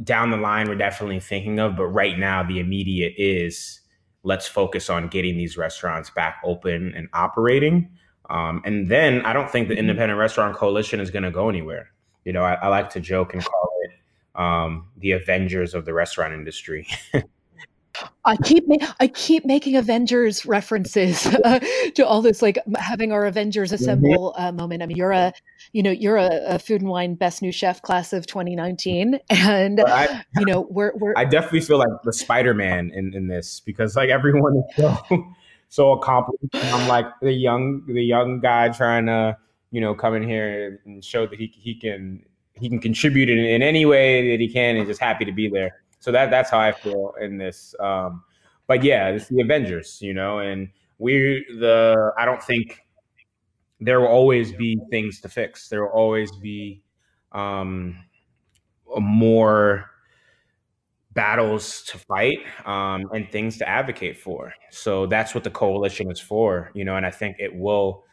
down 0.03 0.31
the 0.31 0.37
line 0.37 0.67
we're 0.67 0.75
definitely 0.75 1.19
thinking 1.19 1.59
of 1.59 1.75
but 1.75 1.87
right 1.87 2.17
now 2.17 2.43
the 2.43 2.59
immediate 2.59 3.13
is 3.17 3.81
let's 4.23 4.47
focus 4.47 4.89
on 4.89 5.07
getting 5.07 5.37
these 5.37 5.57
restaurants 5.57 6.09
back 6.09 6.41
open 6.43 6.93
and 6.95 7.07
operating. 7.13 7.89
Um, 8.29 8.61
and 8.63 8.89
then 8.89 9.21
i 9.25 9.33
don't 9.33 9.49
think 9.49 9.67
the 9.67 9.73
mm-hmm. 9.73 9.79
independent 9.79 10.19
restaurant 10.19 10.55
coalition 10.55 10.99
is 10.99 11.09
going 11.09 11.23
to 11.23 11.31
go 11.31 11.49
anywhere. 11.49 11.89
You 12.25 12.33
know 12.33 12.43
I, 12.43 12.53
I, 12.55 12.67
like 12.67 12.89
to 12.91 12.99
joke 12.99 13.33
and 13.33 13.43
call 13.43 13.69
it 13.83 13.91
um, 14.39 14.87
the 14.97 15.13
avengers 15.13 15.73
of 15.73 15.85
the 15.85 15.93
restaurant 15.93 16.33
industry 16.33 16.87
I 18.25 18.35
keep 18.37 18.67
ma- 18.67 18.87
I 18.99 19.07
keep 19.07 19.45
making 19.45 19.75
Avengers 19.75 20.45
references 20.45 21.25
uh, 21.45 21.59
to 21.95 22.05
all 22.05 22.21
this, 22.21 22.41
like 22.41 22.57
having 22.77 23.11
our 23.11 23.25
Avengers 23.25 23.71
mm-hmm. 23.71 23.83
assemble 23.83 24.35
uh, 24.37 24.51
moment. 24.51 24.83
I 24.83 24.85
mean, 24.85 24.97
you're 24.97 25.11
a, 25.11 25.33
you 25.73 25.83
know, 25.83 25.91
you're 25.91 26.17
a, 26.17 26.29
a, 26.45 26.59
Food 26.59 26.81
and 26.81 26.89
Wine 26.89 27.15
Best 27.15 27.41
New 27.41 27.51
Chef 27.51 27.81
class 27.81 28.13
of 28.13 28.27
2019, 28.27 29.19
and 29.29 29.81
I, 29.81 30.23
you 30.37 30.45
know, 30.45 30.67
we're, 30.69 30.93
we're 30.95 31.13
I 31.17 31.25
definitely 31.25 31.61
feel 31.61 31.77
like 31.77 31.89
the 32.03 32.13
Spider 32.13 32.53
Man 32.53 32.91
in, 32.93 33.13
in 33.13 33.27
this 33.27 33.59
because 33.59 33.95
like 33.95 34.09
everyone 34.09 34.57
is 34.57 34.75
so 34.75 34.97
so 35.69 35.91
accomplished. 35.93 36.43
I'm 36.53 36.87
like 36.87 37.07
the 37.21 37.33
young 37.33 37.83
the 37.87 38.03
young 38.03 38.39
guy 38.39 38.69
trying 38.69 39.05
to 39.07 39.37
you 39.71 39.81
know 39.81 39.93
come 39.93 40.15
in 40.15 40.23
here 40.23 40.81
and 40.85 41.03
show 41.03 41.25
that 41.27 41.39
he 41.39 41.53
he 41.55 41.75
can 41.75 42.23
he 42.53 42.69
can 42.69 42.79
contribute 42.79 43.29
in, 43.29 43.39
in 43.39 43.61
any 43.61 43.85
way 43.85 44.31
that 44.31 44.39
he 44.39 44.51
can, 44.51 44.75
and 44.75 44.85
just 44.87 44.99
happy 44.99 45.25
to 45.25 45.31
be 45.31 45.49
there. 45.49 45.81
So 45.99 46.11
that 46.11 46.29
that's 46.29 46.49
how 46.49 46.59
I 46.59 46.71
feel 46.71 47.13
in 47.19 47.37
this. 47.37 47.75
Um, 47.79 48.23
but 48.67 48.83
yeah, 48.83 49.09
it's 49.09 49.27
the 49.27 49.41
Avengers, 49.41 49.99
you 50.01 50.13
know, 50.13 50.39
and 50.39 50.69
we 50.97 51.45
the 51.59 52.11
I 52.17 52.25
don't 52.25 52.41
think 52.41 52.85
there 53.81 53.99
will 53.99 54.07
always 54.07 54.51
be 54.53 54.77
things 54.91 55.21
to 55.21 55.29
fix. 55.29 55.69
There 55.69 55.83
will 55.83 55.91
always 55.91 56.31
be 56.33 56.83
um, 57.31 57.97
more 58.97 59.89
battles 61.13 61.81
to 61.83 61.97
fight 61.97 62.39
um, 62.65 63.05
and 63.13 63.29
things 63.31 63.57
to 63.57 63.67
advocate 63.67 64.17
for. 64.17 64.53
So 64.71 65.05
that's 65.05 65.33
what 65.33 65.43
the 65.43 65.49
coalition 65.49 66.09
is 66.11 66.19
for, 66.19 66.71
you 66.73 66.85
know, 66.85 66.95
and 66.95 67.05
I 67.05 67.11
think 67.11 67.37
it 67.39 67.55
will 67.55 68.03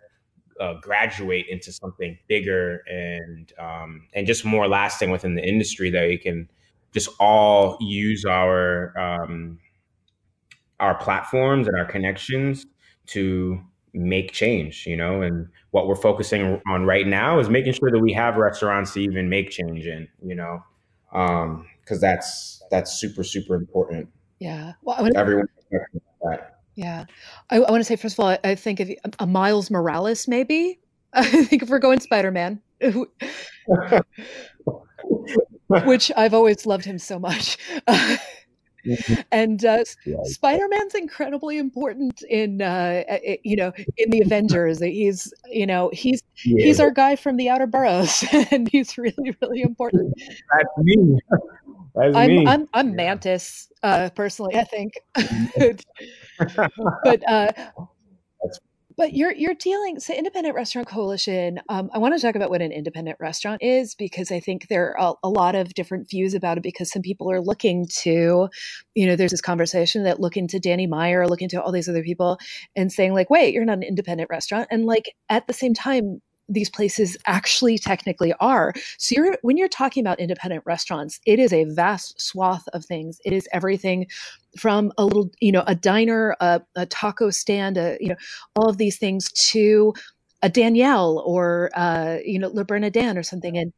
uh, 0.61 0.75
graduate 0.81 1.47
into 1.49 1.71
something 1.73 2.19
bigger 2.28 2.83
and 2.88 3.52
um, 3.59 4.09
and 4.14 4.26
just 4.26 4.45
more 4.45 4.66
lasting 4.69 5.11
within 5.11 5.35
the 5.35 5.47
industry 5.47 5.90
that 5.90 6.07
we 6.09 6.16
can 6.16 6.49
just 6.97 7.11
all 7.21 7.76
use 7.79 8.25
our 8.25 8.99
um, 8.99 9.59
our 10.81 10.95
platforms 10.95 11.69
and 11.69 11.76
our 11.76 11.85
connections 11.85 12.65
to 13.09 13.61
make 13.93 14.33
change 14.33 14.87
you 14.87 14.97
know? 14.97 15.21
And 15.21 15.49
what 15.73 15.88
we're 15.88 15.95
focusing 15.95 16.62
on 16.67 16.87
right 16.87 17.07
now 17.07 17.38
is 17.38 17.50
making 17.50 17.75
sure 17.75 17.91
that 17.91 17.99
we 17.99 18.15
have 18.15 18.37
restaurants 18.37 18.95
to 18.95 19.00
even 19.00 19.29
make 19.29 19.50
change 19.50 19.87
in 19.87 20.09
you 20.25 20.35
know? 20.35 20.65
Um 21.12 21.67
because 21.83 22.00
that's 22.00 22.62
that's 22.71 22.93
super 22.93 23.23
super 23.23 23.55
important. 23.55 24.09
Yeah. 24.38 24.73
Well 24.83 24.97
I 24.99 25.11
everyone 25.15 25.49
yeah. 26.76 27.05
I, 27.50 27.57
I 27.57 27.71
want 27.71 27.81
to 27.81 27.85
say 27.85 27.97
first 27.97 28.19
of 28.19 28.25
all 28.25 28.31
i, 28.31 28.38
I 28.43 28.55
think 28.55 28.81
of 28.81 28.91
a 29.19 29.26
miles 29.26 29.71
morales 29.71 30.26
maybe? 30.26 30.81
I 31.12 31.45
think 31.45 31.62
if 31.62 31.69
we're 31.69 31.79
going 31.79 32.00
spider-man 32.00 32.62
which 35.69 36.13
I've 36.17 36.35
always 36.35 36.67
loved 36.67 36.85
him 36.85 36.99
so 36.99 37.19
much. 37.19 37.59
Mm-hmm. 37.89 38.15
and 39.33 39.65
uh, 39.65 39.85
Spider-Man's 40.25 40.95
incredibly 40.95 41.59
important 41.59 42.23
in 42.23 42.63
uh, 42.63 43.03
you 43.43 43.57
know 43.57 43.73
in 43.97 44.11
the 44.11 44.21
Avengers. 44.21 44.81
He's 44.81 45.33
you 45.51 45.67
know 45.67 45.91
he's 45.93 46.23
yeah. 46.45 46.65
he's 46.65 46.81
our 46.81 46.91
guy 46.91 47.17
from 47.17 47.37
the 47.37 47.49
outer 47.49 47.67
boroughs, 47.67 48.25
and 48.51 48.69
he's 48.69 48.97
really 48.99 49.37
really 49.41 49.63
important. 49.63 50.15
That's 50.53 50.69
me. 50.79 51.19
That's 51.95 52.17
I'm, 52.17 52.29
me. 52.29 52.47
I'm 52.47 52.69
I'm 52.75 52.95
Mantis 52.95 53.73
uh, 53.83 54.11
personally. 54.15 54.57
I 54.57 54.65
think, 54.65 54.95
but 57.05 57.29
uh, 57.29 57.53
but 58.97 59.12
you're 59.15 59.33
you're 59.33 59.55
dealing 59.55 60.00
so 60.00 60.15
independent 60.15 60.55
restaurant 60.55 60.88
coalition. 60.88 61.61
Um, 61.69 61.91
I 61.93 61.99
want 61.99 62.15
to 62.15 62.21
talk 62.21 62.35
about 62.35 62.50
what 62.50 62.62
an 62.62 62.73
independent 62.73 63.19
restaurant 63.21 63.62
is 63.62 63.95
because 63.95 64.33
I 64.33 64.41
think 64.41 64.69
there 64.69 64.97
are 64.99 65.15
a, 65.23 65.29
a, 65.29 65.29
lot 65.29 65.55
of 65.55 65.75
different 65.75 66.09
views 66.09 66.35
about 66.35 66.57
it. 66.57 66.62
Because 66.62 66.91
some 66.91 67.03
people 67.03 67.31
are 67.31 67.41
looking 67.41 67.87
to, 68.03 68.49
you 68.95 69.07
know, 69.07 69.17
there's 69.17 69.31
this 69.31 69.41
conversation 69.41 70.05
that 70.05 70.21
looking 70.21 70.49
to 70.49 70.59
Danny 70.59 70.87
Meyer, 70.87 71.29
looking 71.29 71.49
to 71.50 71.62
all 71.62 71.73
these 71.73 71.88
other 71.88 72.03
people, 72.03 72.38
and 72.75 72.91
saying 72.91 73.12
like, 73.12 73.31
wait, 73.31 73.53
you're 73.53 73.65
not 73.65 73.79
an 73.79 73.83
independent 73.83 74.31
restaurant, 74.31 74.69
and 74.71 74.87
like 74.87 75.12
at 75.29 75.47
the 75.47 75.53
same 75.53 75.75
time, 75.75 76.21
these 76.49 76.71
places 76.71 77.17
actually 77.26 77.79
technically 77.79 78.33
are. 78.41 78.73
So 78.99 79.15
you're 79.17 79.38
when 79.43 79.57
you're 79.57 79.69
talking 79.69 80.03
about 80.03 80.21
independent 80.21 80.62
restaurants, 80.65 81.21
it 81.26 81.38
is 81.38 81.53
a 81.53 81.65
vast 81.65 82.21
swath 82.21 82.67
of 82.73 82.85
things. 82.85 83.21
It 83.25 83.33
is 83.33 83.49
everything 83.53 84.07
from 84.59 84.93
a 84.97 85.05
little, 85.05 85.31
you 85.41 85.53
know, 85.53 85.65
a 85.67 85.75
diner, 85.75 86.37
a, 86.41 86.62
a 86.76 86.87
taco 86.87 87.31
stand, 87.31 87.76
a, 87.76 87.97
you 88.00 88.09
know, 88.09 88.17
all 88.55 88.69
of 88.69 88.79
these 88.79 88.97
things 88.97 89.31
to 89.50 89.93
a 90.43 90.49
Daniel 90.49 91.23
or 91.26 91.71
uh, 91.75 92.19
you 92.25 92.38
know, 92.38 92.49
Le 92.49 92.65
Bernardin 92.65 93.19
or 93.19 93.23
something. 93.23 93.57
And 93.59 93.73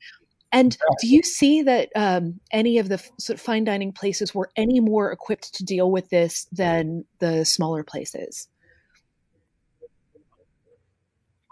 and 0.51 0.77
do 1.01 1.09
you 1.09 1.23
see 1.23 1.63
that 1.63 1.91
um, 1.95 2.41
any 2.51 2.79
of 2.79 2.89
the 2.89 2.99
sort 3.19 3.39
of 3.39 3.41
fine 3.41 3.65
dining 3.65 3.93
places 3.93 4.35
were 4.35 4.51
any 4.57 4.81
more 4.81 5.13
equipped 5.13 5.55
to 5.55 5.65
deal 5.65 5.91
with 5.91 6.09
this 6.09 6.47
than 6.53 7.05
the 7.19 7.45
smaller 7.45 7.85
places? 7.85 8.49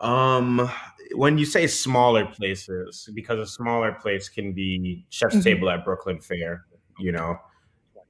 Um, 0.00 0.70
when 1.14 1.38
you 1.38 1.44
say 1.44 1.66
smaller 1.66 2.26
places, 2.26 3.08
because 3.14 3.38
a 3.38 3.46
smaller 3.46 3.92
place 3.92 4.28
can 4.28 4.52
be 4.52 5.06
Chef's 5.10 5.36
mm-hmm. 5.36 5.42
Table 5.42 5.70
at 5.70 5.84
Brooklyn 5.84 6.20
Fare, 6.20 6.64
you 6.98 7.12
know, 7.12 7.38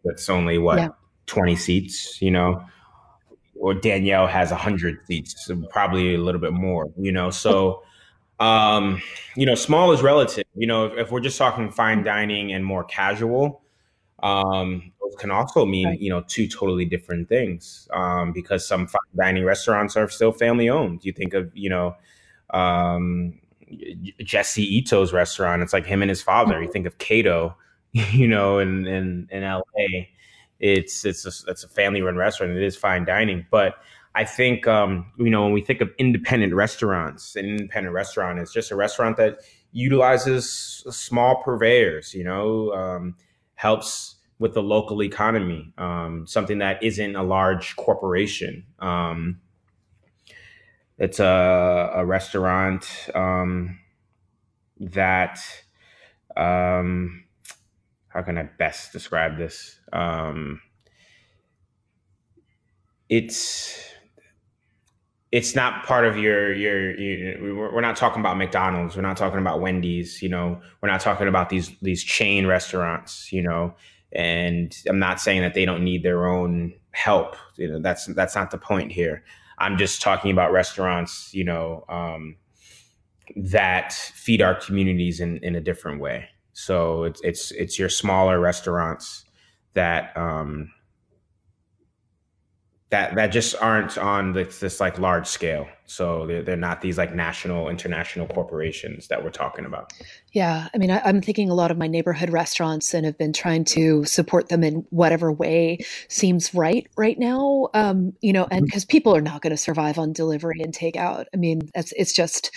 that's 0.05 0.29
only 0.29 0.59
what 0.59 0.79
yeah. 0.79 0.89
twenty 1.27 1.57
seats, 1.57 2.21
you 2.23 2.31
know, 2.31 2.65
or 3.59 3.75
Daniel 3.75 4.27
has 4.27 4.51
hundred 4.51 4.99
seats, 5.07 5.51
probably 5.71 6.15
a 6.15 6.19
little 6.19 6.41
bit 6.41 6.53
more, 6.53 6.87
you 6.97 7.13
know. 7.13 7.31
So, 7.31 7.83
um, 8.39 9.03
you 9.37 9.47
know, 9.47 9.55
small 9.55 9.93
is 9.93 10.03
relative. 10.03 10.45
You 10.55 10.67
know, 10.67 10.87
if, 10.87 10.99
if 10.99 11.11
we're 11.11 11.21
just 11.21 11.39
talking 11.39 11.71
fine 11.71 12.05
dining 12.05 12.53
and 12.53 12.65
more 12.65 12.85
casual, 12.85 13.63
um, 14.23 14.93
those 15.01 15.15
can 15.17 15.31
also 15.31 15.67
mean 15.67 15.89
right. 15.89 16.01
you 16.01 16.11
know 16.11 16.23
two 16.27 16.47
totally 16.47 16.85
different 16.85 17.29
things. 17.29 17.89
Um, 17.93 18.33
because 18.33 18.67
some 18.67 18.87
fine 18.87 19.01
dining 19.17 19.45
restaurants 19.45 19.97
are 19.97 20.09
still 20.09 20.33
family 20.33 20.69
owned. 20.69 21.05
You 21.05 21.13
think 21.13 21.35
of 21.35 21.51
you 21.55 21.69
know 21.69 21.97
um, 22.57 23.39
Jesse 24.21 24.79
Ito's 24.79 25.13
restaurant. 25.13 25.63
It's 25.63 25.73
like 25.73 25.87
him 25.87 26.03
and 26.03 26.09
his 26.09 26.23
father. 26.23 26.63
You 26.63 26.71
think 26.71 26.87
of 26.87 26.99
Kato, 26.99 27.57
you 27.93 28.29
know, 28.29 28.59
in 28.59 28.87
in 28.87 29.29
in 29.31 29.43
L.A. 29.43 30.09
it's 30.59 31.05
it's 31.05 31.27
a, 31.27 31.51
it's 31.51 31.65
a 31.65 31.69
family 31.69 32.03
run 32.03 32.17
restaurant. 32.17 32.53
It 32.53 32.63
is 32.63 32.77
fine 32.77 33.05
dining, 33.05 33.47
but 33.51 33.75
I 34.15 34.25
think 34.25 34.67
um, 34.67 35.13
you 35.19 35.31
know 35.31 35.45
when 35.45 35.53
we 35.53 35.61
think 35.61 35.81
of 35.81 35.91
independent 35.99 36.55
restaurants, 36.55 37.37
an 37.37 37.45
independent 37.45 37.95
restaurant 37.95 38.39
is 38.39 38.53
just 38.53 38.71
a 38.71 38.77
restaurant 38.77 39.17
that 39.19 39.41
utilizes 39.73 40.49
small 40.91 41.43
purveyors. 41.43 42.15
You 42.15 42.25
know, 42.25 42.73
um, 42.73 43.17
helps 43.55 44.17
with 44.39 44.55
the 44.55 44.63
local 44.63 45.03
economy, 45.03 45.73
um, 45.79 46.27
something 46.27 46.59
that 46.59 46.83
isn't 46.83 47.17
a 47.17 47.23
large 47.23 47.75
corporation. 47.77 48.65
Um, 48.81 49.41
it's 50.99 51.21
a, 51.21 51.93
a 51.95 52.05
restaurant 52.07 52.89
um, 53.15 53.79
that 54.81 55.39
um, 56.37 57.25
how 58.09 58.23
can 58.23 58.39
I 58.39 58.45
best 58.45 58.93
describe 58.93 59.37
this? 59.37 59.79
Um, 59.93 60.61
it's 63.09 63.79
it's 65.33 65.55
not 65.55 65.85
part 65.85 66.07
of 66.07 66.17
your, 66.17 66.55
your 66.55 66.99
your 66.99 67.73
we're 67.75 67.81
not 67.81 67.97
talking 67.97 68.21
about 68.21 68.39
McDonald's. 68.39 68.97
We're 68.97 69.03
not 69.03 69.17
talking 69.19 69.39
about 69.39 69.61
Wendy's 69.61 70.23
you 70.23 70.29
know? 70.29 70.61
We're 70.81 70.89
not 70.89 71.01
talking 71.01 71.29
about 71.29 71.51
these 71.51 71.71
these 71.83 72.03
chain 72.03 72.47
restaurants 72.47 73.33
you 73.33 73.43
know? 73.43 73.75
And 74.13 74.75
I'm 74.89 74.99
not 74.99 75.21
saying 75.21 75.43
that 75.43 75.53
they 75.53 75.67
don't 75.67 75.85
need 75.85 76.03
their 76.03 76.27
own 76.27 76.73
help. 76.93 77.37
You 77.57 77.69
know 77.71 77.81
that's 77.81 78.07
that's 78.07 78.35
not 78.35 78.51
the 78.51 78.59
point 78.59 78.93
here 78.93 79.23
I'm 79.59 79.79
just 79.79 80.03
talking 80.03 80.31
about 80.31 80.53
restaurants 80.53 81.31
you 81.33 81.45
know 81.45 81.85
um, 81.89 82.37
that 83.37 83.93
feed 83.93 84.43
our 84.43 84.55
communities 84.55 85.21
in 85.21 85.39
in 85.39 85.55
a 85.55 85.61
different 85.61 86.01
way. 86.01 86.29
So 86.53 87.05
it's 87.05 87.21
it's 87.23 87.51
it's 87.53 87.79
your 87.79 87.89
smaller 87.89 88.41
restaurants 88.41 89.25
that 89.75 90.17
um, 90.17 90.71
that 92.97 93.15
that 93.15 93.27
just 93.27 93.55
aren't 93.61 93.99
on 93.99 94.33
this, 94.33 94.59
this 94.59 94.81
like 94.81 94.99
large 94.99 95.27
scale. 95.27 95.69
So 95.85 96.27
they're, 96.27 96.43
they're 96.43 96.57
not 96.57 96.81
these 96.81 96.99
like 96.99 97.15
national, 97.15 97.69
international 97.69 98.27
corporations 98.27 99.07
that 99.09 99.23
we're 99.23 99.31
talking 99.31 99.67
about. 99.67 99.93
Yeah, 100.33 100.69
I 100.75 100.79
mean, 100.79 100.91
I, 100.91 101.09
am 101.09 101.21
thinking 101.21 101.51
a 101.51 101.55
lot 101.55 101.71
of 101.71 101.77
my 101.77 101.87
neighborhood 101.87 102.31
restaurants 102.31 102.93
and 102.95 103.05
have 103.07 103.19
been 103.19 103.33
trying 103.33 103.65
to 103.67 104.05
support 104.05 104.49
them 104.49 104.65
in 104.65 104.87
whatever 104.91 105.31
way 105.31 105.79
seems 106.09 106.55
right 106.55 106.87
right 106.97 107.19
now. 107.19 107.69
Um, 107.75 108.15
you 108.21 108.33
know, 108.33 108.49
and 108.51 108.65
because 108.65 108.85
mm-hmm. 108.85 108.97
people 108.97 109.15
are 109.15 109.21
not 109.21 109.43
going 109.43 109.53
to 109.53 109.57
survive 109.57 109.99
on 109.99 110.13
delivery 110.13 110.61
and 110.63 110.75
takeout. 110.75 111.27
I 111.33 111.37
mean, 111.37 111.69
that's 111.75 111.93
it's 111.93 112.15
just 112.15 112.51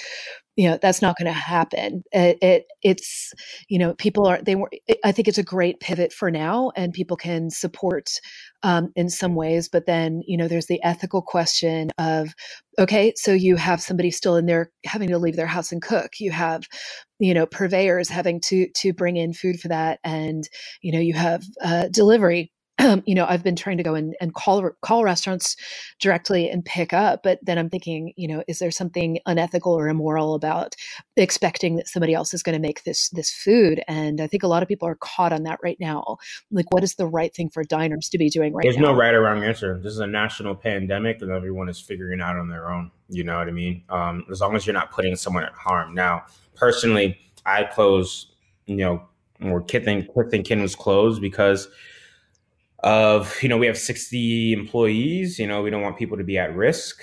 you 0.59 0.69
know 0.69 0.77
that's 0.81 1.01
not 1.01 1.15
going 1.17 1.25
to 1.25 1.31
happen. 1.31 2.03
It, 2.11 2.37
it, 2.41 2.65
it's 2.83 3.31
you 3.69 3.79
know 3.79 3.93
people 3.93 4.27
are 4.27 4.41
they 4.41 4.55
were 4.55 4.69
i 5.05 5.13
think 5.13 5.29
it's 5.29 5.37
a 5.37 5.43
great 5.43 5.79
pivot 5.79 6.11
for 6.11 6.29
now 6.29 6.71
and 6.75 6.91
people 6.93 7.15
can 7.15 7.49
support 7.49 8.09
um, 8.63 8.91
in 8.97 9.09
some 9.09 9.35
ways 9.35 9.69
but 9.69 9.85
then 9.85 10.21
you 10.27 10.37
know 10.37 10.49
there's 10.49 10.67
the 10.67 10.83
ethical 10.83 11.21
question 11.21 11.91
of 11.97 12.33
okay 12.77 13.13
so 13.15 13.31
you 13.31 13.55
have 13.55 13.81
somebody 13.81 14.11
still 14.11 14.35
in 14.35 14.47
there 14.47 14.69
having 14.85 15.07
to 15.09 15.17
leave 15.17 15.37
their 15.37 15.47
house 15.47 15.71
and 15.71 15.81
cook. 15.81 16.11
You 16.19 16.31
have 16.31 16.63
you 17.19 17.33
know 17.33 17.45
purveyors 17.45 18.09
having 18.09 18.41
to 18.47 18.67
to 18.77 18.91
bring 18.91 19.15
in 19.15 19.33
food 19.33 19.61
for 19.61 19.69
that 19.69 19.99
and 20.03 20.43
you 20.81 20.91
know 20.91 20.99
you 20.99 21.13
have 21.13 21.41
uh, 21.63 21.87
delivery 21.89 22.51
um, 22.79 23.03
you 23.05 23.13
know, 23.13 23.25
I've 23.27 23.43
been 23.43 23.55
trying 23.55 23.77
to 23.77 23.83
go 23.83 23.95
and, 23.95 24.15
and 24.21 24.33
call 24.33 24.69
call 24.81 25.03
restaurants 25.03 25.55
directly 25.99 26.49
and 26.49 26.63
pick 26.63 26.93
up, 26.93 27.21
but 27.23 27.39
then 27.43 27.57
I'm 27.57 27.69
thinking, 27.69 28.13
you 28.15 28.27
know, 28.27 28.43
is 28.47 28.59
there 28.59 28.71
something 28.71 29.19
unethical 29.25 29.73
or 29.73 29.87
immoral 29.89 30.33
about 30.33 30.75
expecting 31.17 31.75
that 31.75 31.87
somebody 31.87 32.13
else 32.13 32.33
is 32.33 32.43
going 32.43 32.55
to 32.55 32.61
make 32.61 32.83
this 32.83 33.09
this 33.09 33.31
food? 33.31 33.83
And 33.87 34.21
I 34.21 34.27
think 34.27 34.43
a 34.43 34.47
lot 34.47 34.63
of 34.63 34.69
people 34.69 34.87
are 34.87 34.95
caught 34.95 35.33
on 35.33 35.43
that 35.43 35.59
right 35.61 35.77
now. 35.79 36.17
Like, 36.51 36.71
what 36.73 36.83
is 36.83 36.95
the 36.95 37.07
right 37.07 37.33
thing 37.33 37.49
for 37.49 37.63
diners 37.63 38.09
to 38.09 38.17
be 38.17 38.29
doing 38.29 38.53
right 38.53 38.63
There's 38.63 38.77
now? 38.77 38.83
There's 38.83 38.93
no 38.93 38.99
right 38.99 39.13
or 39.13 39.21
wrong 39.21 39.43
answer. 39.43 39.79
This 39.83 39.93
is 39.93 39.99
a 39.99 40.07
national 40.07 40.55
pandemic, 40.55 41.21
and 41.21 41.31
everyone 41.31 41.69
is 41.69 41.79
figuring 41.79 42.21
out 42.21 42.37
on 42.37 42.49
their 42.49 42.71
own. 42.71 42.91
You 43.09 43.23
know 43.23 43.37
what 43.37 43.47
I 43.47 43.51
mean? 43.51 43.83
Um, 43.89 44.25
as 44.31 44.41
long 44.41 44.55
as 44.55 44.65
you're 44.65 44.73
not 44.73 44.91
putting 44.91 45.15
someone 45.15 45.43
at 45.43 45.53
harm. 45.53 45.93
Now, 45.95 46.25
personally, 46.55 47.19
I 47.45 47.63
close, 47.63 48.27
you 48.67 48.77
know, 48.77 49.03
or 49.41 49.61
Kith 49.61 49.87
and, 49.87 50.07
Kith 50.13 50.33
and 50.33 50.45
Kin 50.45 50.61
was 50.61 50.75
closed 50.75 51.21
because 51.21 51.67
of 52.83 53.41
you 53.43 53.49
know 53.49 53.57
we 53.57 53.67
have 53.67 53.77
60 53.77 54.53
employees 54.53 55.37
you 55.37 55.45
know 55.47 55.61
we 55.61 55.69
don't 55.69 55.81
want 55.81 55.97
people 55.97 56.17
to 56.17 56.23
be 56.23 56.37
at 56.37 56.55
risk. 56.55 57.01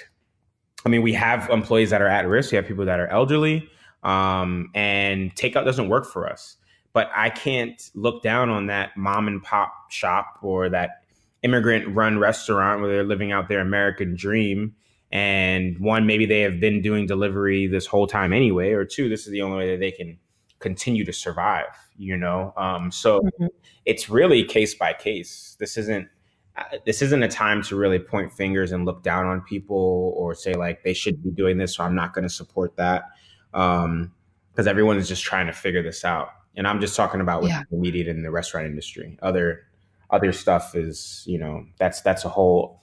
I 0.84 0.88
mean 0.88 1.02
we 1.02 1.12
have 1.14 1.50
employees 1.50 1.90
that 1.90 2.00
are 2.00 2.08
at 2.08 2.26
risk. 2.26 2.52
We 2.52 2.56
have 2.56 2.66
people 2.66 2.84
that 2.86 3.00
are 3.00 3.08
elderly 3.08 3.68
um, 4.02 4.70
and 4.74 5.34
takeout 5.34 5.64
doesn't 5.64 5.88
work 5.88 6.06
for 6.06 6.30
us. 6.30 6.56
But 6.92 7.10
i 7.14 7.28
can't 7.28 7.90
look 7.94 8.22
down 8.22 8.48
on 8.48 8.66
that 8.66 8.96
mom 8.96 9.28
and 9.28 9.42
pop 9.42 9.72
shop 9.90 10.38
or 10.42 10.68
that 10.70 11.02
immigrant 11.42 11.94
run 11.94 12.18
restaurant 12.18 12.80
where 12.80 12.90
they're 12.90 13.04
living 13.04 13.32
out 13.32 13.48
their 13.48 13.60
american 13.60 14.16
dream. 14.16 14.74
And 15.12 15.78
one 15.78 16.06
maybe 16.06 16.26
they 16.26 16.40
have 16.40 16.58
been 16.58 16.82
doing 16.82 17.06
delivery 17.06 17.66
this 17.66 17.86
whole 17.86 18.06
time 18.06 18.32
anyway 18.32 18.72
or 18.72 18.84
two 18.84 19.08
this 19.08 19.26
is 19.26 19.32
the 19.32 19.42
only 19.42 19.58
way 19.58 19.70
that 19.72 19.80
they 19.80 19.90
can 19.90 20.18
continue 20.58 21.04
to 21.04 21.12
survive 21.12 21.66
you 21.98 22.16
know? 22.16 22.52
Um, 22.56 22.90
so 22.90 23.20
mm-hmm. 23.20 23.46
it's 23.84 24.08
really 24.08 24.44
case 24.44 24.74
by 24.74 24.92
case. 24.92 25.56
This 25.58 25.76
isn't 25.76 26.08
uh, 26.56 26.78
this 26.86 27.02
isn't 27.02 27.22
a 27.22 27.28
time 27.28 27.62
to 27.64 27.76
really 27.76 27.98
point 27.98 28.32
fingers 28.32 28.72
and 28.72 28.84
look 28.84 29.02
down 29.02 29.26
on 29.26 29.42
people 29.42 30.14
or 30.16 30.34
say 30.34 30.54
like 30.54 30.82
they 30.84 30.94
should 30.94 31.22
be 31.22 31.30
doing 31.30 31.58
this 31.58 31.74
so 31.74 31.84
i'm 31.84 31.94
not 31.94 32.14
going 32.14 32.22
to 32.22 32.32
support 32.32 32.74
that 32.76 33.10
um 33.52 34.10
because 34.50 34.66
everyone 34.66 34.96
is 34.96 35.06
just 35.06 35.22
trying 35.22 35.46
to 35.46 35.52
figure 35.52 35.82
this 35.82 36.02
out. 36.02 36.30
And 36.56 36.66
i'm 36.66 36.80
just 36.80 36.96
talking 36.96 37.20
about 37.20 37.42
with 37.42 37.50
yeah. 37.50 37.64
the 37.70 37.76
media 37.76 38.08
in 38.10 38.22
the 38.22 38.30
restaurant 38.30 38.66
industry. 38.66 39.18
Other 39.20 39.66
other 40.08 40.32
stuff 40.32 40.74
is 40.74 41.24
you 41.26 41.38
know 41.38 41.66
that's 41.78 42.00
that's 42.00 42.24
a 42.24 42.30
whole 42.30 42.82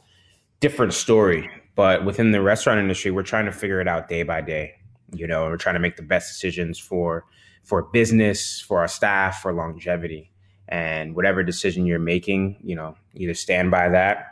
different 0.59 0.93
story. 0.93 1.49
But 1.75 2.05
within 2.05 2.31
the 2.31 2.41
restaurant 2.43 2.79
industry 2.79 3.09
we're 3.09 3.23
trying 3.23 3.45
to 3.45 3.51
figure 3.51 3.81
it 3.81 3.87
out 3.87 4.07
day 4.07 4.21
by 4.21 4.41
day 4.41 4.75
you 5.15 5.25
know 5.25 5.45
we're 5.45 5.57
trying 5.57 5.75
to 5.75 5.79
make 5.79 5.95
the 5.95 6.03
best 6.03 6.31
decisions 6.31 6.77
for 6.77 7.25
for 7.63 7.83
business, 7.83 8.61
for 8.61 8.79
our 8.79 8.87
staff, 8.87 9.41
for 9.41 9.53
longevity. 9.53 10.31
And 10.67 11.15
whatever 11.15 11.43
decision 11.43 11.85
you're 11.85 11.99
making, 11.99 12.59
you 12.63 12.75
know, 12.75 12.95
either 13.15 13.33
stand 13.33 13.71
by 13.71 13.89
that 13.89 14.27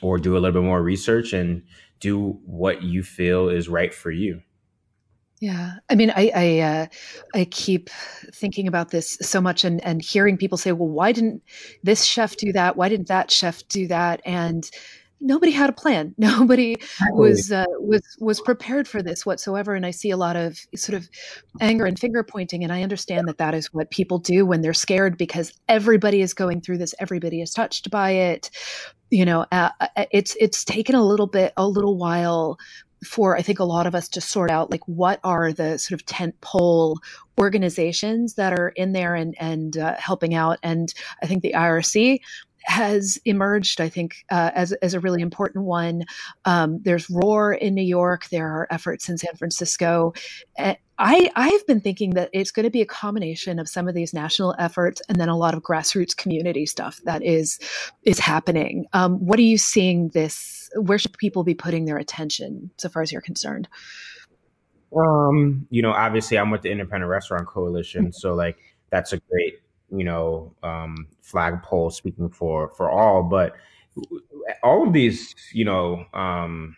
or 0.00 0.18
do 0.18 0.36
a 0.36 0.38
little 0.38 0.60
bit 0.60 0.66
more 0.66 0.82
research 0.82 1.32
and 1.32 1.62
do 2.00 2.38
what 2.44 2.82
you 2.82 3.02
feel 3.02 3.48
is 3.48 3.68
right 3.68 3.92
for 3.92 4.10
you. 4.10 4.42
Yeah, 5.40 5.74
I 5.90 5.96
mean, 5.96 6.10
I 6.10 6.32
I, 6.34 6.58
uh, 6.60 6.86
I 7.34 7.44
keep 7.44 7.90
thinking 8.32 8.68
about 8.68 8.90
this 8.90 9.18
so 9.20 9.38
much, 9.38 9.64
and 9.64 9.84
and 9.84 10.00
hearing 10.00 10.38
people 10.38 10.56
say, 10.56 10.72
"Well, 10.72 10.88
why 10.88 11.12
didn't 11.12 11.42
this 11.82 12.04
chef 12.04 12.36
do 12.36 12.52
that? 12.54 12.76
Why 12.76 12.88
didn't 12.88 13.08
that 13.08 13.30
chef 13.30 13.66
do 13.68 13.86
that?" 13.88 14.22
And 14.24 14.68
nobody 15.20 15.52
had 15.52 15.70
a 15.70 15.72
plan. 15.72 16.14
Nobody 16.18 16.76
was 17.12 17.50
uh, 17.50 17.66
was 17.78 18.02
was 18.20 18.40
prepared 18.40 18.86
for 18.88 19.02
this 19.02 19.24
whatsoever. 19.24 19.74
And 19.74 19.86
I 19.86 19.90
see 19.90 20.10
a 20.10 20.16
lot 20.16 20.36
of 20.36 20.58
sort 20.74 20.96
of 20.96 21.08
anger 21.60 21.86
and 21.86 21.98
finger 21.98 22.22
pointing. 22.22 22.62
And 22.64 22.72
I 22.72 22.82
understand 22.82 23.28
that 23.28 23.38
that 23.38 23.54
is 23.54 23.72
what 23.72 23.90
people 23.90 24.18
do 24.18 24.44
when 24.46 24.60
they're 24.60 24.74
scared 24.74 25.16
because 25.16 25.52
everybody 25.68 26.20
is 26.20 26.34
going 26.34 26.60
through 26.60 26.78
this. 26.78 26.94
Everybody 26.98 27.40
is 27.40 27.52
touched 27.52 27.90
by 27.90 28.10
it. 28.10 28.50
You 29.10 29.24
know, 29.24 29.46
uh, 29.52 29.70
uh 29.80 30.04
it's 30.10 30.36
it's 30.40 30.64
taken 30.64 30.94
a 30.94 31.04
little 31.04 31.28
bit, 31.28 31.52
a 31.56 31.66
little 31.66 31.96
while 31.96 32.58
for 33.04 33.36
I 33.36 33.42
think 33.42 33.58
a 33.58 33.64
lot 33.64 33.86
of 33.86 33.94
us 33.94 34.08
to 34.10 34.20
sort 34.20 34.50
out 34.50 34.70
like 34.70 34.86
what 34.86 35.20
are 35.22 35.52
the 35.52 35.78
sort 35.78 36.00
of 36.00 36.06
tent 36.06 36.40
pole 36.40 36.98
organizations 37.38 38.34
that 38.34 38.58
are 38.58 38.70
in 38.70 38.92
there 38.92 39.14
and 39.14 39.34
and 39.38 39.76
uh, 39.76 39.94
helping 39.98 40.34
out. 40.34 40.58
And 40.62 40.92
I 41.22 41.26
think 41.26 41.42
the 41.42 41.52
IRC 41.52 42.20
has 42.66 43.18
emerged, 43.24 43.80
I 43.80 43.88
think, 43.88 44.24
uh, 44.30 44.50
as, 44.54 44.72
as 44.74 44.92
a 44.92 45.00
really 45.00 45.22
important 45.22 45.64
one. 45.64 46.04
Um, 46.44 46.80
there's 46.82 47.08
Roar 47.08 47.52
in 47.52 47.74
New 47.74 47.82
York. 47.82 48.28
There 48.28 48.48
are 48.48 48.66
efforts 48.70 49.08
in 49.08 49.18
San 49.18 49.34
Francisco. 49.36 50.12
I, 50.98 51.30
I've 51.36 51.66
been 51.66 51.80
thinking 51.80 52.14
that 52.14 52.30
it's 52.32 52.50
going 52.50 52.64
to 52.64 52.70
be 52.70 52.80
a 52.80 52.86
combination 52.86 53.58
of 53.58 53.68
some 53.68 53.86
of 53.86 53.94
these 53.94 54.14
national 54.14 54.54
efforts 54.58 55.02
and 55.08 55.20
then 55.20 55.28
a 55.28 55.36
lot 55.36 55.54
of 55.54 55.62
grassroots 55.62 56.16
community 56.16 56.64
stuff 56.66 57.00
that 57.04 57.22
is 57.22 57.58
is 58.02 58.18
happening. 58.18 58.86
Um, 58.92 59.24
what 59.24 59.38
are 59.38 59.42
you 59.42 59.58
seeing 59.58 60.08
this? 60.08 60.70
Where 60.74 60.98
should 60.98 61.16
people 61.18 61.44
be 61.44 61.54
putting 61.54 61.84
their 61.84 61.98
attention, 61.98 62.70
so 62.78 62.88
far 62.88 63.02
as 63.02 63.12
you're 63.12 63.20
concerned? 63.20 63.68
Um, 64.96 65.66
you 65.70 65.82
know, 65.82 65.92
obviously, 65.92 66.38
I'm 66.38 66.50
with 66.50 66.62
the 66.62 66.70
Independent 66.70 67.10
Restaurant 67.10 67.46
Coalition, 67.46 68.12
so 68.12 68.34
like 68.34 68.56
that's 68.90 69.12
a 69.12 69.20
great 69.30 69.60
you 69.90 70.04
know 70.04 70.54
um, 70.62 71.06
flagpole 71.22 71.90
speaking 71.90 72.28
for 72.28 72.70
for 72.76 72.90
all, 72.90 73.22
but 73.22 73.54
all 74.62 74.86
of 74.86 74.92
these 74.92 75.34
you 75.52 75.64
know 75.64 76.04
um, 76.14 76.76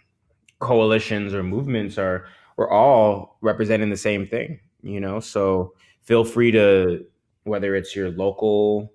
coalitions 0.59 1.35
or 1.35 1.43
movements 1.43 1.99
are 1.99 2.27
we're 2.57 2.71
all 2.71 3.39
representing 3.41 3.91
the 3.91 3.97
same 3.97 4.27
thing. 4.27 4.61
You 4.83 5.01
know, 5.01 5.21
so 5.21 5.75
feel 6.03 6.25
free 6.25 6.51
to 6.53 7.05
whether 7.45 7.75
it's 7.75 7.95
your 7.97 8.11
local 8.11 8.93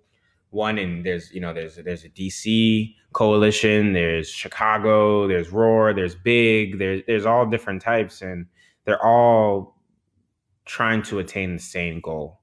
one 0.52 0.78
and 0.78 1.04
there's 1.06 1.32
you 1.32 1.42
know 1.42 1.54
there's 1.54 1.76
there's 1.76 2.04
a 2.04 2.10
DC 2.10 2.94
coalition, 3.12 3.94
there's 3.94 4.30
Chicago, 4.30 5.28
there's 5.28 5.50
Roar, 5.50 5.94
there's 5.94 6.16
Big, 6.16 6.80
there's 6.80 7.02
there's 7.08 7.26
all 7.26 7.46
different 7.46 7.82
types 7.82 8.22
and 8.22 8.46
they're 8.86 9.04
all 9.04 9.78
trying 10.66 11.02
to 11.04 11.20
attain 11.20 11.54
the 11.56 11.62
same 11.62 12.00
goal 12.00 12.40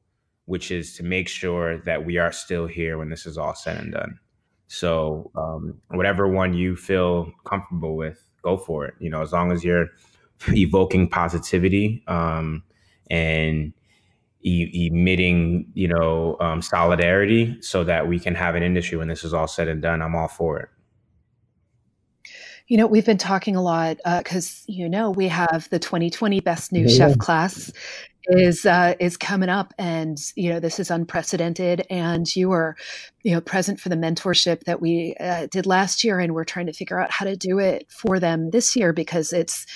which 0.50 0.72
is 0.72 0.96
to 0.96 1.04
make 1.04 1.28
sure 1.28 1.78
that 1.78 2.04
we 2.04 2.18
are 2.18 2.32
still 2.32 2.66
here 2.66 2.98
when 2.98 3.08
this 3.08 3.24
is 3.24 3.38
all 3.38 3.54
said 3.54 3.76
and 3.76 3.92
done. 3.92 4.18
So 4.66 5.30
um, 5.36 5.80
whatever 5.90 6.26
one 6.26 6.54
you 6.54 6.74
feel 6.74 7.32
comfortable 7.44 7.94
with, 7.94 8.20
go 8.42 8.56
for 8.56 8.84
it. 8.84 8.94
You 8.98 9.10
know, 9.10 9.22
as 9.22 9.32
long 9.32 9.52
as 9.52 9.62
you're 9.62 9.86
evoking 10.48 11.08
positivity 11.08 12.02
um, 12.08 12.64
and 13.12 13.72
e- 14.42 14.88
emitting, 14.90 15.70
you 15.74 15.86
know, 15.86 16.36
um, 16.40 16.60
solidarity, 16.62 17.56
so 17.62 17.84
that 17.84 18.08
we 18.08 18.18
can 18.18 18.34
have 18.34 18.56
an 18.56 18.64
industry 18.64 18.98
when 18.98 19.06
this 19.06 19.22
is 19.22 19.32
all 19.32 19.46
said 19.46 19.68
and 19.68 19.80
done. 19.80 20.02
I'm 20.02 20.16
all 20.16 20.26
for 20.26 20.58
it. 20.58 20.68
You 22.70 22.76
know, 22.76 22.86
we've 22.86 23.04
been 23.04 23.18
talking 23.18 23.56
a 23.56 23.62
lot 23.62 23.96
because 24.04 24.62
uh, 24.68 24.72
you 24.72 24.88
know 24.88 25.10
we 25.10 25.26
have 25.26 25.68
the 25.70 25.80
2020 25.80 26.38
Best 26.38 26.70
New 26.70 26.86
yeah. 26.86 26.96
Chef 26.96 27.18
class 27.18 27.72
is 28.28 28.64
uh, 28.64 28.94
is 29.00 29.16
coming 29.16 29.48
up, 29.48 29.74
and 29.76 30.16
you 30.36 30.50
know 30.50 30.60
this 30.60 30.78
is 30.78 30.88
unprecedented. 30.88 31.84
And 31.90 32.24
you 32.36 32.48
were, 32.48 32.76
you 33.24 33.32
know, 33.32 33.40
present 33.40 33.80
for 33.80 33.88
the 33.88 33.96
mentorship 33.96 34.62
that 34.66 34.80
we 34.80 35.16
uh, 35.18 35.48
did 35.50 35.66
last 35.66 36.04
year, 36.04 36.20
and 36.20 36.32
we're 36.32 36.44
trying 36.44 36.66
to 36.66 36.72
figure 36.72 37.00
out 37.00 37.10
how 37.10 37.24
to 37.24 37.34
do 37.34 37.58
it 37.58 37.90
for 37.90 38.20
them 38.20 38.50
this 38.50 38.76
year 38.76 38.92
because 38.92 39.32
it's 39.32 39.66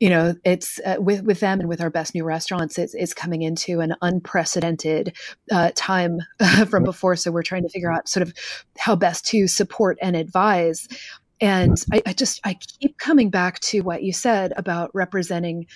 you 0.00 0.08
know 0.08 0.34
it's 0.42 0.80
uh, 0.86 0.96
with 0.98 1.22
with 1.24 1.38
them 1.40 1.60
and 1.60 1.68
with 1.68 1.80
our 1.80 1.90
best 1.90 2.12
new 2.12 2.24
restaurants 2.24 2.76
it's, 2.76 2.92
it's 2.92 3.14
coming 3.14 3.42
into 3.42 3.78
an 3.78 3.94
unprecedented 4.02 5.16
uh, 5.52 5.70
time 5.76 6.18
from 6.68 6.82
before 6.82 7.14
so 7.14 7.30
we're 7.30 7.44
trying 7.44 7.62
to 7.62 7.68
figure 7.68 7.92
out 7.92 8.08
sort 8.08 8.22
of 8.22 8.34
how 8.78 8.96
best 8.96 9.24
to 9.24 9.46
support 9.46 9.96
and 10.02 10.16
advise 10.16 10.88
and 11.42 11.76
I, 11.92 12.02
I, 12.06 12.12
just 12.12 12.40
I 12.44 12.54
keep 12.54 12.96
coming 12.98 13.28
back 13.28 13.58
to 13.60 13.80
what 13.80 14.04
you 14.04 14.12
said 14.12 14.52
about 14.56 14.94
representing, 14.94 15.66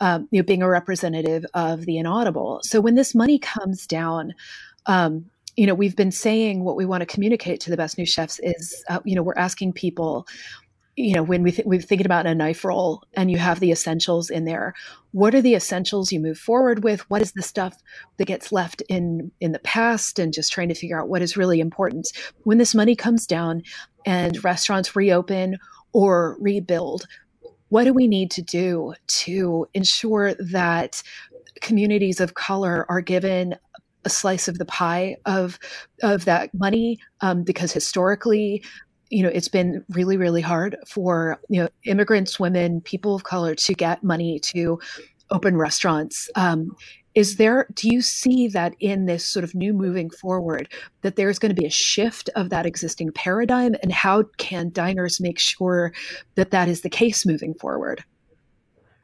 um, 0.00 0.26
you 0.32 0.40
know, 0.40 0.44
being 0.44 0.62
a 0.62 0.68
representative 0.68 1.46
of 1.54 1.86
the 1.86 1.96
inaudible. 1.96 2.60
So 2.64 2.80
when 2.80 2.96
this 2.96 3.14
money 3.14 3.38
comes 3.38 3.86
down, 3.86 4.34
um, 4.86 5.24
you 5.56 5.66
know, 5.66 5.74
we've 5.74 5.94
been 5.94 6.10
saying 6.10 6.64
what 6.64 6.76
we 6.76 6.84
want 6.84 7.02
to 7.02 7.06
communicate 7.06 7.60
to 7.60 7.70
the 7.70 7.76
best 7.76 7.98
new 7.98 8.06
chefs 8.06 8.40
is, 8.42 8.84
uh, 8.90 8.98
you 9.04 9.14
know, 9.14 9.22
we're 9.22 9.34
asking 9.36 9.74
people, 9.74 10.26
you 10.96 11.14
know, 11.14 11.22
when 11.22 11.42
we 11.42 11.52
th- 11.52 11.66
we're 11.66 11.80
thinking 11.80 12.06
about 12.06 12.26
a 12.26 12.34
knife 12.34 12.64
roll 12.64 13.02
and 13.14 13.30
you 13.30 13.38
have 13.38 13.60
the 13.60 13.70
essentials 13.70 14.28
in 14.28 14.44
there, 14.44 14.74
what 15.12 15.34
are 15.34 15.40
the 15.40 15.54
essentials 15.54 16.12
you 16.12 16.20
move 16.20 16.38
forward 16.38 16.84
with? 16.84 17.08
What 17.08 17.22
is 17.22 17.32
the 17.32 17.42
stuff 17.42 17.76
that 18.18 18.26
gets 18.26 18.52
left 18.52 18.82
in 18.88 19.30
in 19.40 19.52
the 19.52 19.58
past, 19.60 20.18
and 20.18 20.32
just 20.32 20.52
trying 20.52 20.68
to 20.68 20.74
figure 20.74 21.00
out 21.00 21.08
what 21.08 21.22
is 21.22 21.36
really 21.36 21.60
important 21.60 22.12
when 22.44 22.58
this 22.58 22.74
money 22.74 22.94
comes 22.94 23.26
down 23.26 23.62
and 24.04 24.42
restaurants 24.44 24.94
reopen 24.94 25.58
or 25.92 26.36
rebuild, 26.40 27.06
what 27.68 27.84
do 27.84 27.92
we 27.94 28.06
need 28.06 28.30
to 28.32 28.42
do 28.42 28.94
to 29.06 29.66
ensure 29.72 30.34
that 30.34 31.02
communities 31.60 32.20
of 32.20 32.34
color 32.34 32.84
are 32.90 33.00
given 33.00 33.54
a 34.04 34.10
slice 34.10 34.48
of 34.48 34.58
the 34.58 34.64
pie 34.66 35.16
of 35.24 35.58
of 36.02 36.26
that 36.26 36.52
money? 36.52 36.98
Um, 37.22 37.44
because 37.44 37.72
historically, 37.72 38.62
you 39.12 39.22
know, 39.22 39.28
it's 39.28 39.48
been 39.48 39.84
really, 39.90 40.16
really 40.16 40.40
hard 40.40 40.74
for 40.88 41.38
you 41.50 41.60
know 41.60 41.68
immigrants, 41.84 42.40
women, 42.40 42.80
people 42.80 43.14
of 43.14 43.24
color 43.24 43.54
to 43.54 43.74
get 43.74 44.02
money 44.02 44.40
to 44.40 44.80
open 45.30 45.56
restaurants. 45.56 46.30
Um, 46.34 46.74
is 47.14 47.36
there 47.36 47.66
do 47.74 47.90
you 47.90 48.00
see 48.00 48.48
that 48.48 48.74
in 48.80 49.04
this 49.04 49.26
sort 49.26 49.44
of 49.44 49.54
new 49.54 49.74
moving 49.74 50.08
forward 50.08 50.72
that 51.02 51.16
there's 51.16 51.38
going 51.38 51.54
to 51.54 51.60
be 51.60 51.66
a 51.66 51.70
shift 51.70 52.30
of 52.36 52.48
that 52.48 52.64
existing 52.64 53.12
paradigm? 53.12 53.74
And 53.82 53.92
how 53.92 54.24
can 54.38 54.70
diners 54.72 55.20
make 55.20 55.38
sure 55.38 55.92
that 56.36 56.50
that 56.52 56.68
is 56.68 56.80
the 56.80 56.90
case 56.90 57.26
moving 57.26 57.52
forward? 57.52 58.02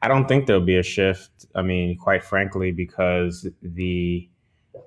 I 0.01 0.07
don't 0.07 0.27
think 0.27 0.47
there'll 0.47 0.61
be 0.65 0.77
a 0.77 0.83
shift. 0.83 1.45
I 1.53 1.61
mean 1.61 1.95
quite 1.97 2.23
frankly 2.23 2.71
because 2.71 3.47
the 3.61 4.27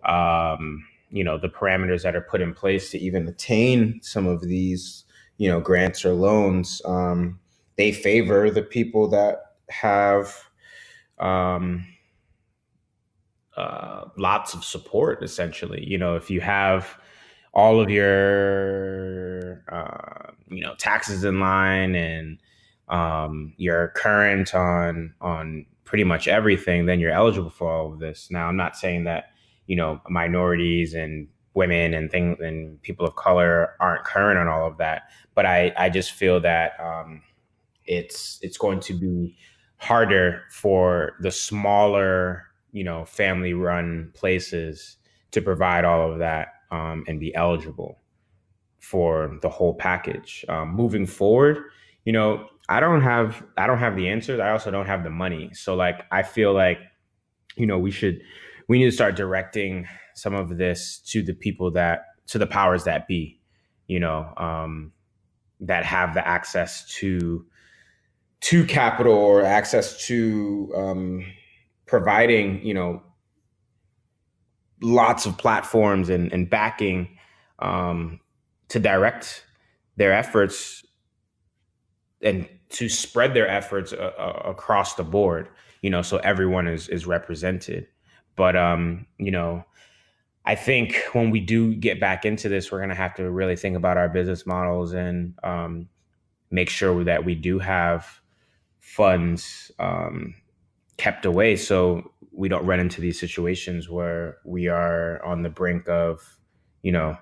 um, 0.05 0.85
you 1.11 1.23
know 1.23 1.39
the 1.39 1.49
parameters 1.49 2.03
that 2.03 2.17
are 2.17 2.23
put 2.23 2.41
in 2.41 2.55
place 2.55 2.91
to 2.91 2.99
even 2.99 3.29
attain 3.29 4.01
some 4.03 4.27
of 4.27 4.41
these 4.41 5.05
you 5.38 5.49
know 5.49 5.61
grants 5.61 6.05
or 6.05 6.12
loans 6.12 6.83
um, 6.85 7.38
they 7.77 7.92
favor 7.92 8.51
the 8.51 8.62
people 8.62 9.09
that 9.09 9.38
have 9.68 10.45
um, 11.18 11.87
uh, 13.57 14.05
lots 14.16 14.55
of 14.55 14.64
support 14.64 15.23
essentially. 15.23 15.85
You 15.87 15.99
know 15.99 16.16
if 16.16 16.31
you 16.31 16.40
have 16.40 16.99
all 17.55 17.81
of 17.81 17.90
your 17.90 19.62
uh, 19.71 20.33
you 20.49 20.62
know 20.62 20.75
taxes 20.77 21.25
in 21.25 21.40
line 21.40 21.95
and 21.95 22.38
um, 22.88 23.55
you're 23.57 23.88
current 23.88 24.55
on 24.55 25.14
on 25.21 25.66
pretty 25.85 26.05
much 26.05 26.27
everything 26.27 26.87
then 26.87 26.99
you're 27.01 27.11
eligible 27.11 27.51
for 27.51 27.71
all 27.71 27.92
of 27.92 27.99
this. 27.99 28.29
Now 28.31 28.49
i'm 28.49 28.57
not 28.57 28.77
saying 28.77 29.05
that 29.05 29.27
you 29.66 29.77
know 29.77 30.01
minorities 30.09 30.95
and 30.95 31.29
women 31.55 31.95
and 31.95 32.11
things 32.11 32.38
and 32.41 32.81
people 32.83 33.07
of 33.07 33.15
color 33.17 33.75
aren't 33.81 34.05
current 34.05 34.38
on 34.38 34.49
all 34.49 34.67
of 34.67 34.79
that 34.79 35.03
but 35.35 35.47
i 35.47 35.73
i 35.77 35.88
just 35.88 36.12
feel 36.12 36.41
that 36.41 36.73
um, 36.81 37.23
it's 37.85 38.38
it's 38.43 38.57
going 38.57 38.81
to 38.81 38.95
be 38.95 39.37
harder 39.77 40.43
for 40.51 41.17
the 41.21 41.31
smaller 41.31 42.47
you 42.73 42.83
know, 42.83 43.05
family 43.05 43.53
run 43.53 44.11
places 44.15 44.97
to 45.31 45.41
provide 45.41 45.85
all 45.85 46.11
of 46.11 46.19
that 46.19 46.49
um, 46.71 47.05
and 47.07 47.21
be 47.21 47.35
eligible 47.35 47.99
for 48.81 49.38
the 49.43 49.49
whole 49.49 49.75
package. 49.75 50.45
Um, 50.49 50.75
moving 50.75 51.07
forward, 51.07 51.59
you 52.05 52.12
know, 52.12 52.49
I 52.69 52.81
don't 52.81 53.03
have 53.03 53.45
I 53.57 53.67
don't 53.67 53.79
have 53.79 53.95
the 53.95 54.09
answers. 54.09 54.41
I 54.41 54.51
also 54.51 54.71
don't 54.71 54.87
have 54.87 55.05
the 55.05 55.11
money. 55.11 55.51
So 55.53 55.75
like 55.75 56.03
I 56.11 56.23
feel 56.23 56.55
like, 56.55 56.79
you 57.57 57.67
know, 57.67 57.79
we 57.79 57.91
should 57.91 58.21
we 58.69 58.79
need 58.79 58.87
to 58.87 58.93
start 58.93 59.15
directing 59.15 59.87
some 60.14 60.35
of 60.35 60.57
this 60.57 60.98
to 61.07 61.22
the 61.22 61.35
people 61.35 61.70
that 61.72 62.07
to 62.29 62.38
the 62.38 62.46
powers 62.46 62.85
that 62.85 63.07
be, 63.07 63.40
you 63.87 64.01
know, 64.01 64.33
um, 64.37 64.92
that 65.61 65.85
have 65.85 66.14
the 66.14 66.27
access 66.27 66.87
to 66.96 67.44
to 68.40 68.64
capital 68.64 69.14
or 69.14 69.42
access 69.42 70.07
to 70.07 70.72
um, 70.77 71.25
providing, 71.87 72.64
you 72.64 72.75
know, 72.75 73.03
lots 74.83 75.27
of 75.27 75.38
platforms 75.38 76.09
and, 76.09 76.33
and 76.33 76.51
backing 76.51 77.16
um, 77.61 78.18
to 78.68 78.81
direct 78.81 79.46
their 79.96 80.12
efforts 80.12 80.85
and 82.20 82.48
to 82.70 82.88
spread 82.88 83.35
their 83.35 83.48
efforts 83.48 83.92
uh, 83.92 84.12
uh, 84.18 84.42
across 84.46 84.94
the 84.94 85.05
board, 85.05 85.48
you 85.83 85.90
know, 85.90 86.03
so 86.03 86.16
everyone 86.18 86.66
is 86.66 86.88
is 86.88 87.07
represented. 87.07 87.87
But 88.35 88.57
um, 88.57 89.07
you 89.18 89.31
know, 89.31 89.64
I 90.45 90.55
think 90.57 90.97
when 91.13 91.31
we 91.31 91.41
do 91.41 91.75
get 91.75 92.01
back 92.01 92.25
into 92.25 92.49
this, 92.49 92.73
we're 92.73 92.79
going 92.79 92.91
to 92.91 92.97
have 92.97 93.15
to 93.15 93.31
really 93.31 93.57
think 93.57 93.77
about 93.77 93.97
our 93.97 94.09
business 94.09 94.45
models 94.45 94.93
and 94.93 95.35
um, 95.45 95.89
make 96.51 96.69
sure 96.69 97.05
that 97.05 97.25
we 97.25 97.35
do 97.35 97.59
have 97.61 98.21
funds 98.81 99.71
um, 99.79 100.35
kept 100.97 101.25
away 101.25 101.57
so 101.57 102.13
we 102.33 102.49
don't 102.49 102.67
run 102.67 102.81
into 102.81 103.01
these 103.01 103.21
situations 103.21 103.89
where 103.89 104.39
we 104.45 104.67
are 104.67 105.23
on 105.25 105.43
the 105.43 105.49
brink 105.49 105.89
of, 105.89 106.39
you 106.83 106.91
know, 106.91 107.17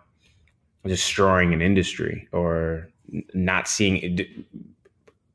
destroying 0.85 1.53
an 1.53 1.61
industry 1.61 2.29
or 2.33 2.89
not 3.35 3.69
seeing. 3.69 4.19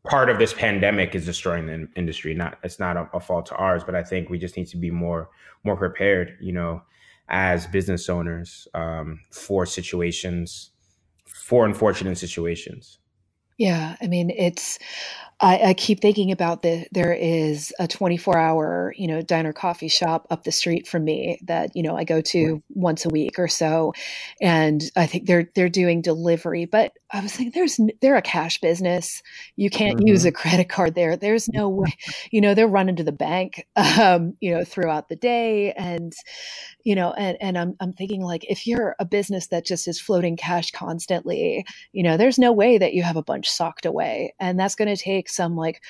Part 0.08 0.30
of 0.30 0.39
this 0.39 0.54
pandemic 0.54 1.13
is 1.13 1.26
destroying 1.26 1.67
the 1.67 1.88
industry. 1.95 2.34
Not 2.34 2.58
it's 2.63 2.80
not 2.80 2.95
a, 2.95 3.10
a 3.13 3.19
fault 3.19 3.48
to 3.48 3.56
ours, 3.56 3.84
but 3.84 3.95
I 3.95 4.04
think 4.04 4.30
we 4.30 4.39
just 4.39 4.56
need 4.56 4.67
to 4.67 4.78
be 4.78 4.91
more 4.91 5.30
more 5.63 5.76
prepared. 5.76 6.38
You 6.39 6.54
know, 6.54 6.82
as 7.29 7.67
business 7.67 8.09
owners 8.09 8.67
um, 8.73 9.19
for 9.31 9.65
situations, 9.65 10.71
for 11.25 11.65
unfortunate 11.65 12.17
situations. 12.17 12.99
Yeah, 13.57 13.95
I 14.01 14.07
mean 14.07 14.31
it's 14.31 14.79
I, 15.39 15.69
I, 15.69 15.73
keep 15.73 16.01
thinking 16.01 16.31
about 16.31 16.61
the 16.61 16.88
there 16.91 17.13
is 17.13 17.73
a 17.79 17.88
24 17.88 18.38
hour 18.38 18.93
you 18.97 19.07
know 19.07 19.21
diner 19.21 19.53
coffee 19.53 19.88
shop 19.88 20.27
up 20.29 20.43
the 20.43 20.51
street 20.51 20.88
from 20.88 21.03
me 21.05 21.39
that 21.43 21.71
you 21.73 21.83
know 21.83 21.95
I 21.95 22.03
go 22.03 22.21
to 22.21 22.61
once 22.69 23.05
a 23.05 23.09
week 23.09 23.39
or 23.39 23.47
so, 23.47 23.93
and 24.41 24.81
I 24.95 25.07
think 25.07 25.25
they're 25.25 25.49
they're 25.55 25.69
doing 25.69 26.01
delivery. 26.01 26.65
But 26.65 26.93
I 27.15 27.21
was 27.21 27.34
thinking 27.34 27.51
there's 27.54 27.80
they're 28.01 28.15
a 28.15 28.21
cash 28.21 28.60
business. 28.62 29.23
You 29.56 29.69
can't 29.69 29.97
mm-hmm. 29.97 30.08
use 30.08 30.25
a 30.25 30.32
credit 30.32 30.69
card 30.69 30.95
there. 30.95 31.17
There's 31.17 31.49
no 31.49 31.69
way. 31.69 31.93
You 32.32 32.41
know 32.41 32.54
they're 32.54 32.67
running 32.67 32.97
to 32.97 33.04
the 33.04 33.12
bank 33.12 33.65
um, 33.75 34.36
you 34.41 34.54
know 34.54 34.63
throughout 34.63 35.10
the 35.10 35.15
day, 35.15 35.71
and 35.73 36.13
you 36.84 36.95
know 36.95 37.13
and 37.13 37.38
and 37.39 37.58
I'm 37.58 37.75
I'm 37.80 37.93
thinking 37.93 38.21
like 38.21 38.43
if 38.49 38.67
you're 38.67 38.95
a 38.99 39.06
business 39.06 39.47
that 39.47 39.65
just 39.65 39.88
is 39.88 39.99
floating 39.99 40.36
cash 40.36 40.71
constantly, 40.71 41.65
you 41.93 42.04
know 42.04 42.17
there's 42.17 42.38
no 42.38 42.51
way 42.51 42.78
that 42.78 42.93
you 42.93 43.04
have 43.04 43.15
a 43.15 43.23
bunch 43.23 43.49
socked 43.49 43.86
away, 43.86 44.34
and 44.39 44.60
that's 44.60 44.75
going 44.75 44.93
to 44.93 45.01
take 45.01 45.15
take 45.15 45.30
some 45.30 45.56
like 45.56 45.82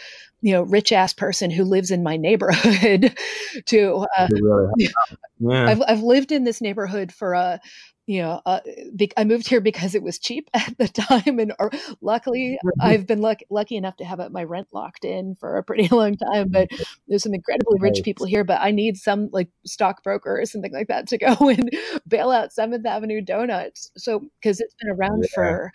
you 0.42 0.54
know 0.54 0.62
rich 0.64 0.92
ass 0.92 1.14
person 1.14 1.50
who 1.50 1.64
lives 1.64 1.92
in 1.92 2.04
my 2.04 2.18
neighborhood 2.18 3.16
to 3.66 4.06
uh, 4.18 4.28
really 4.32 4.90
yeah. 5.40 5.66
I've, 5.68 5.82
I've 5.88 6.04
lived 6.04 6.32
in 6.32 6.44
this 6.44 6.62
neighborhood 6.62 7.12
for 7.12 7.34
a 7.34 7.60
you 8.08 8.22
know, 8.22 8.42
uh, 8.46 8.60
be- 8.96 9.12
I 9.18 9.24
moved 9.24 9.48
here 9.48 9.62
because 9.62 9.96
it 9.96 10.04
was 10.04 10.20
cheap 10.20 10.50
at 10.54 10.78
the 10.78 10.88
time, 10.88 11.40
and 11.40 11.54
or, 11.60 11.72
luckily 12.02 12.60
I've 12.80 13.08
been 13.08 13.22
luck- 13.22 13.44
lucky 13.50 13.76
enough 13.76 13.98
to 13.98 14.06
have 14.06 14.20
my 14.32 14.44
rent 14.44 14.68
locked 14.72 15.06
in 15.06 15.36
for 15.36 15.58
a 15.58 15.64
pretty 15.64 15.88
long 15.96 16.16
time. 16.16 16.50
But 16.50 16.70
there's 17.08 17.24
some 17.24 17.34
incredibly 17.34 17.80
rich 17.80 18.02
people 18.04 18.26
here, 18.26 18.44
but 18.44 18.62
I 18.62 18.72
need 18.72 18.98
some 18.98 19.30
like 19.32 19.50
stockbroker 19.66 20.40
or 20.40 20.46
something 20.46 20.74
like 20.74 20.88
that 20.88 21.08
to 21.08 21.18
go 21.20 21.50
and 21.50 21.70
bail 22.08 22.32
out 22.32 22.54
Seventh 22.54 22.86
Avenue 22.86 23.22
Donuts. 23.22 23.92
So 23.98 24.24
because 24.42 24.60
it's 24.60 24.76
been 24.82 24.92
around 24.92 25.24
yeah. 25.24 25.30
for 25.34 25.72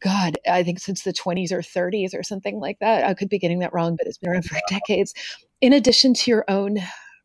God, 0.00 0.38
I 0.48 0.62
think 0.62 0.80
since 0.80 1.02
the 1.02 1.12
20s 1.12 1.52
or 1.52 1.60
30s 1.60 2.14
or 2.14 2.22
something 2.22 2.60
like 2.60 2.78
that. 2.80 3.04
I 3.04 3.14
could 3.14 3.28
be 3.28 3.38
getting 3.38 3.60
that 3.60 3.72
wrong, 3.72 3.96
but 3.96 4.06
it's 4.06 4.18
been 4.18 4.30
around 4.30 4.44
for 4.44 4.58
decades. 4.68 5.14
In 5.60 5.72
addition 5.72 6.14
to 6.14 6.30
your 6.30 6.44
own 6.48 6.78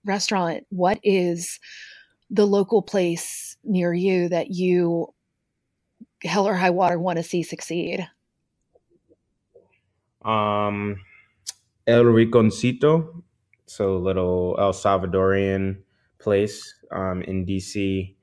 restaurant, 0.06 0.66
what 0.70 1.00
is 1.04 1.60
the 2.30 2.46
local 2.46 2.82
place 2.82 3.58
near 3.64 3.94
you 3.94 4.30
that 4.30 4.52
you 4.52 5.14
hell 6.24 6.48
or 6.48 6.56
high 6.56 6.70
water 6.70 7.00
want 7.00 7.18
to 7.18 7.24
see 7.24 7.44
succeed? 7.44 8.08
Um, 10.24 11.02
El 11.86 12.04
Rinconcito, 12.06 13.24
so 13.66 13.98
little 13.98 14.56
El 14.60 14.74
Salvadorian 14.74 15.82
place 16.20 16.74
um, 16.92 17.22
in 17.24 17.46
DC. 17.46 18.16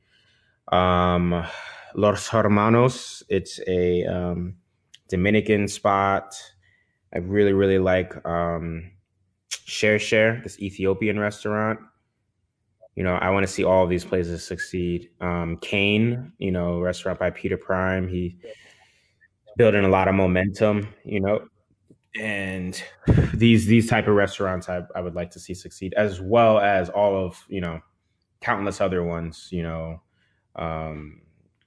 Um, 0.73 1.45
Los 1.95 2.29
Hermanos, 2.29 3.23
it's 3.29 3.61
a 3.67 4.05
um, 4.05 4.55
Dominican 5.09 5.69
spot. 5.69 6.35
I 7.13 7.19
really, 7.19 7.53
really 7.53 7.79
like 7.81 8.15
um, 8.25 8.93
Chercher, 9.51 10.43
this 10.43 10.59
Ethiopian 10.61 11.19
restaurant 11.19 11.81
you 12.97 13.05
know, 13.05 13.15
I 13.15 13.31
want 13.31 13.47
to 13.47 13.53
see 13.53 13.65
all 13.65 13.85
of 13.85 13.91
these 13.91 14.05
places 14.05 14.45
succeed. 14.45 15.11
Um, 15.21 15.57
Cane, 15.59 16.33
you 16.39 16.51
know, 16.51 16.81
restaurant 16.81 17.19
by 17.19 17.31
Peter 17.31 17.57
Prime, 17.57 18.09
he 18.09 18.37
building 19.57 19.85
a 19.85 19.89
lot 19.89 20.09
of 20.09 20.15
momentum, 20.15 20.89
you 21.05 21.21
know, 21.21 21.47
and 22.19 22.83
these 23.35 23.67
these 23.67 23.89
type 23.89 24.09
of 24.09 24.15
restaurants 24.15 24.69
I, 24.69 24.83
I 24.95 25.01
would 25.01 25.15
like 25.15 25.31
to 25.33 25.41
see 25.41 25.55
succeed, 25.55 25.95
as 25.95 26.21
well 26.21 26.59
as 26.59 26.89
all 26.89 27.17
of 27.17 27.45
you 27.49 27.61
know, 27.61 27.81
countless 28.41 28.81
other 28.81 29.03
ones, 29.05 29.49
you 29.51 29.63
know, 29.63 30.03
um, 30.57 31.21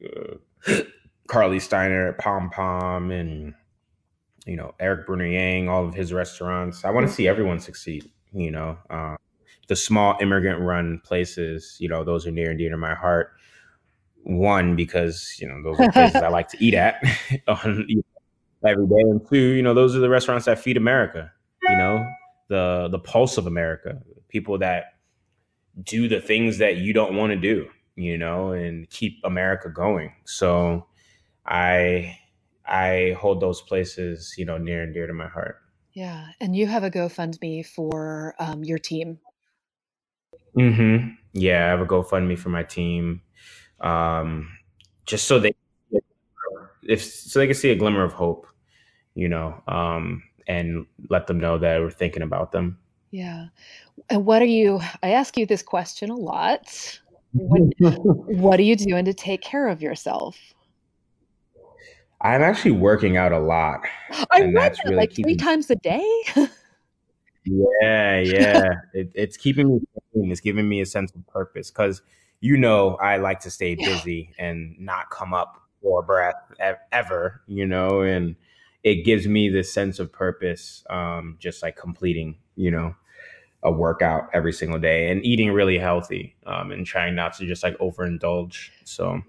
uh, 0.03 0.81
Carlie 1.27 1.59
Steiner 1.59 2.13
Pom 2.13 2.49
Pom 2.49 3.12
and 3.12 3.53
you 4.45 4.57
know 4.57 4.73
Erik 4.79 5.07
Bruner 5.07 5.27
Yang, 5.27 5.69
all 5.69 5.86
of 5.86 5.93
his 5.93 6.12
restaurants. 6.12 6.83
I 6.83 6.91
want 6.91 7.07
to 7.07 7.13
see 7.13 7.27
everyone 7.27 7.59
succeed. 7.59 8.12
You 8.33 8.51
know, 8.51 8.77
um, 8.89 9.17
the 9.67 9.76
small 9.76 10.17
immigrant 10.21 10.62
run 10.62 11.02
places, 11.04 11.78
you 11.80 11.88
know, 11.88 12.04
those 12.04 12.28
are 12.28 12.32
near 12.32 12.49
and 12.49 12.60
dear 12.60 12.69
to 12.69 12.78
my 12.78 12.93
heart. 12.93 13.34
One, 14.23 14.76
because, 14.76 15.36
you 15.39 15.47
know, 15.47 15.62
those 15.62 15.80
are 15.80 15.91
places 15.91 16.21
I 16.21 16.30
like 16.30 16.49
to 16.49 16.63
eat 16.63 16.73
at 16.73 17.04
on, 17.47 17.86
you 17.88 17.97
know, 17.97 18.69
every 18.69 18.88
day. 18.88 19.02
And 19.02 19.21
two, 19.28 19.38
you 19.38 19.62
know, 19.62 19.73
those 19.73 19.95
are 19.95 19.99
the 19.99 20.10
restaurants 20.10 20.45
that 20.45 20.60
feed 20.60 20.78
America, 20.78 21.32
you 21.69 21.78
know, 21.78 22.06
the 22.49 22.88
the 22.91 22.99
pulse 22.99 23.38
of 23.38 23.47
America, 23.47 24.02
people 24.30 24.58
that 24.60 24.95
do 25.82 26.08
the 26.08 26.21
things 26.21 26.58
that 26.60 26.78
you 26.78 26.93
don't 26.93 27.15
want 27.15 27.32
to 27.32 27.38
do, 27.38 27.67
you 27.95 28.17
know, 28.17 28.52
and 28.52 28.89
keep 28.89 29.19
America 29.23 29.69
going. 29.69 30.13
So 30.26 30.86
I 31.45 32.17
I 32.65 33.15
hold 33.19 33.41
those 33.41 33.62
places, 33.62 34.36
you 34.38 34.45
know, 34.45 34.58
near 34.58 34.84
and 34.84 34.93
dear 34.93 35.08
to 35.08 35.13
my 35.13 35.28
heart. 35.28 35.58
Yeah, 35.93 36.28
and 36.39 36.56
you 36.56 36.65
have 36.65 36.84
a 36.84 36.89
GoFundMe 36.89 37.65
for 37.65 38.36
um, 38.39 38.63
your 38.63 38.80
team 38.80 39.19
Mm-hmm. 40.58 41.10
Yeah, 41.34 41.66
I 41.66 41.70
have 41.70 41.82
a 41.82 41.86
GoFundMe 41.86 42.38
for 42.38 42.50
my 42.50 42.63
team, 42.63 43.22
um, 43.82 44.50
just 45.06 45.28
so 45.28 45.39
they 45.39 45.54
if 46.88 47.04
so 47.04 47.39
they 47.39 47.48
can 47.48 47.56
see 47.56 47.72
a 47.72 47.76
glimmer 47.76 48.04
of 48.04 48.13
hope, 48.13 48.48
you 49.16 49.30
know, 49.30 49.62
um, 49.68 50.24
and 50.48 50.86
let 51.10 51.28
them 51.28 51.39
know 51.39 51.58
that 51.58 51.80
we're 51.80 51.89
thinking 51.89 52.22
about 52.22 52.52
them. 52.52 52.78
Yeah. 53.12 53.48
And 54.10 54.26
what 54.26 54.42
are 54.42 54.46
you? 54.46 54.82
I 55.02 55.12
ask 55.12 55.38
you 55.38 55.46
this 55.46 55.62
question 55.62 56.10
a 56.10 56.16
lot. 56.16 57.00
What, 57.34 57.62
what 57.80 58.60
are 58.60 58.63
you 58.63 58.76
doing 58.76 59.06
to 59.06 59.13
take 59.13 59.42
care 59.42 59.68
of 59.68 59.82
yourself? 59.82 60.38
I'm 62.22 62.42
actually 62.42 62.72
working 62.72 63.18
out 63.18 63.34
a 63.34 63.39
lot. 63.39 63.82
I 64.32 64.42
read 64.42 64.56
that 64.56 64.78
really 64.86 64.96
like 64.96 65.13
three 65.13 65.36
times 65.36 65.70
a 65.70 65.76
day. 65.76 66.24
Yeah, 67.45 68.19
yeah. 68.19 68.73
it, 68.93 69.12
it's 69.13 69.38
keeping 69.38 69.75
me 69.75 69.82
sane. 70.13 70.32
It's 70.32 70.41
giving 70.41 70.67
me 70.67 70.82
a 70.82 70.86
sense 70.86 71.12
of 71.13 71.25
purpose 71.27 71.71
because 71.71 72.01
you 72.39 72.58
know 72.58 72.95
I 72.95 73.17
like 73.17 73.39
to 73.41 73.51
stay 73.51 73.75
busy 73.75 74.34
and 74.38 74.75
not 74.79 75.10
come 75.10 75.34
up 75.34 75.62
for 75.82 76.01
breath 76.01 76.36
ever, 76.91 77.41
you 77.47 77.65
know, 77.65 78.01
and 78.01 78.36
it 78.84 79.06
gives 79.06 79.27
me 79.27 79.49
this 79.49 79.71
sense 79.71 79.99
of 79.99 80.12
purpose, 80.12 80.84
um, 80.89 81.38
just 81.39 81.62
like 81.62 81.75
completing, 81.75 82.38
you 82.56 82.71
know, 82.71 82.95
a 83.63 83.71
workout 83.71 84.29
every 84.34 84.51
single 84.53 84.79
day 84.79 85.10
and 85.10 85.25
eating 85.25 85.51
really 85.51 85.77
healthy 85.77 86.36
um, 86.45 86.71
and 86.71 86.86
trying 86.86 87.15
not 87.15 87.34
to 87.34 87.45
just 87.45 87.63
like 87.63 87.77
overindulge. 87.77 88.69
So 88.84 89.21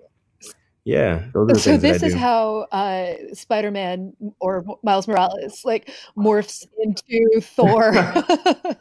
yeah. 0.85 1.25
so 1.57 1.77
this 1.77 2.03
is 2.03 2.15
how 2.15 2.67
uh, 2.71 3.15
Spider-Man 3.33 4.13
or 4.41 4.65
Miles 4.83 5.09
Morales 5.09 5.65
like 5.65 5.91
morphs 6.17 6.67
into 6.79 7.41
Thor. 7.41 7.93